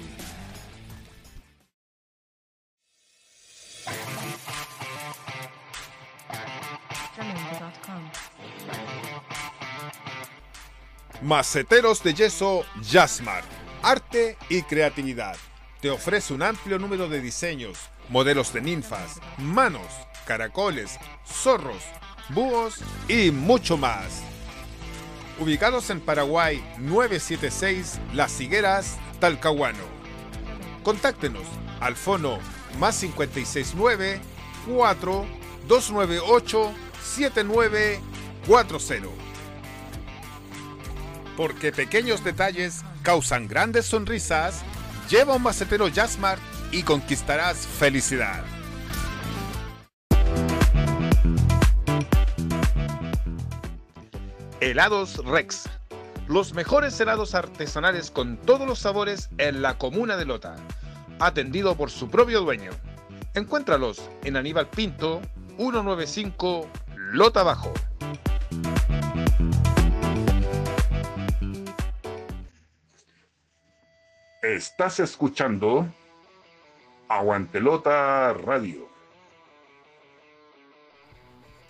Maceteros 11.21 12.01
de 12.01 12.13
yeso 12.13 12.63
Jasmar. 12.89 13.58
Arte 13.81 14.37
y 14.49 14.63
creatividad. 14.63 15.37
Te 15.81 15.89
ofrece 15.89 16.33
un 16.33 16.43
amplio 16.43 16.77
número 16.79 17.07
de 17.07 17.21
diseños, 17.21 17.77
modelos 18.09 18.51
de 18.51 18.59
ninfas, 18.59 19.21
manos, 19.37 19.87
caracoles, 20.25 20.99
zorros, 21.25 21.81
búhos 22.29 22.81
y 23.07 23.31
mucho 23.31 23.77
más. 23.77 24.21
Ubicados 25.39 25.89
en 25.89 26.01
Paraguay 26.01 26.61
976 26.79 28.01
Las 28.13 28.41
Higueras, 28.41 28.97
Talcahuano. 29.21 29.85
Contáctenos 30.83 31.47
al 31.79 31.95
fono 31.95 32.39
más 32.79 32.99
569 32.99 34.19
4 34.67 35.25
298 35.69 36.73
7940 37.01 39.29
porque 41.39 41.71
pequeños 41.71 42.21
detalles 42.21 42.81
causan 43.09 43.47
grandes 43.47 43.87
sonrisas, 43.87 44.61
lleva 45.09 45.33
un 45.33 45.41
macetero 45.41 45.87
Jasmart 45.91 46.39
y 46.71 46.83
conquistarás 46.83 47.65
felicidad. 47.65 48.43
Helados 54.59 55.25
Rex. 55.25 55.67
Los 56.27 56.53
mejores 56.53 56.99
helados 56.99 57.33
artesanales 57.33 58.11
con 58.11 58.37
todos 58.37 58.67
los 58.67 58.77
sabores 58.77 59.31
en 59.39 59.63
la 59.63 59.79
comuna 59.79 60.15
de 60.15 60.25
Lota. 60.25 60.55
Atendido 61.19 61.75
por 61.75 61.89
su 61.89 62.11
propio 62.11 62.41
dueño. 62.41 62.69
Encuéntralos 63.33 64.07
en 64.23 64.37
Aníbal 64.37 64.69
Pinto, 64.69 65.19
195 65.57 66.69
Lota 67.13 67.41
Bajo. 67.41 67.73
Estás 74.41 75.01
escuchando 75.01 75.85
Aguantelota 77.09 78.31
Radio. 78.31 78.87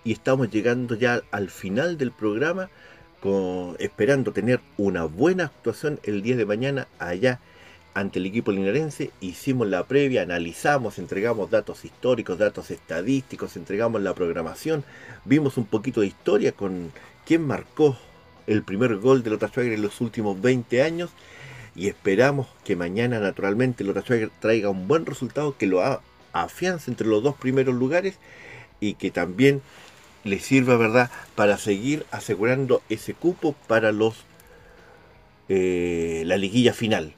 Y 0.04 0.12
estamos 0.12 0.52
llegando 0.52 0.94
ya 0.94 1.24
al 1.32 1.50
final 1.50 1.98
del 1.98 2.12
programa, 2.12 2.70
con, 3.22 3.76
esperando 3.80 4.34
tener 4.34 4.60
una 4.78 5.06
buena 5.06 5.46
actuación 5.46 6.00
el 6.04 6.22
día 6.22 6.36
de 6.36 6.46
mañana 6.46 6.88
allá 7.00 7.40
ante 7.96 8.20
el 8.20 8.28
equipo 8.28 8.52
linarense, 8.52 9.10
hicimos 9.20 9.68
la 9.68 9.88
previa, 9.88 10.22
analizamos, 10.22 11.00
entregamos 11.00 11.50
datos 11.50 11.86
históricos, 11.86 12.38
datos 12.38 12.70
estadísticos, 12.70 13.58
entregamos 13.58 14.00
la 14.04 14.14
programación, 14.14 14.84
vimos 15.26 15.58
un 15.58 15.66
poquito 15.66 16.02
de 16.02 16.08
historia 16.08 16.52
con 16.52 16.92
quién 17.26 17.48
marcó 17.48 17.98
el 18.46 18.62
primer 18.62 18.98
gol 18.98 19.24
de 19.24 19.32
Lota 19.32 19.48
Schwager 19.48 19.74
en 19.74 19.82
los 19.82 20.02
últimos 20.02 20.40
20 20.40 20.84
años 20.84 21.10
y 21.80 21.88
esperamos 21.88 22.48
que 22.66 22.76
mañana 22.76 23.20
naturalmente 23.20 23.86
Lota 23.86 24.02
Schwager 24.02 24.32
traiga 24.42 24.70
un 24.70 24.90
buen 24.90 25.06
resultado 25.06 25.56
que 25.58 25.66
lo 25.66 26.02
afiance 26.34 26.92
entre 26.92 27.08
los 27.08 27.24
dos 27.24 27.36
primeros 27.36 27.74
lugares 27.74 28.18
y 28.82 28.96
que 28.96 29.12
también 29.12 29.62
le 30.26 30.40
sirva 30.40 30.76
verdad 30.76 31.10
para 31.36 31.58
seguir 31.58 32.06
asegurando 32.12 32.82
ese 32.90 33.14
cupo 33.14 33.56
para 33.68 33.94
los 33.94 34.26
eh, 35.48 36.24
la 36.26 36.36
liguilla 36.36 36.74
final 36.74 37.14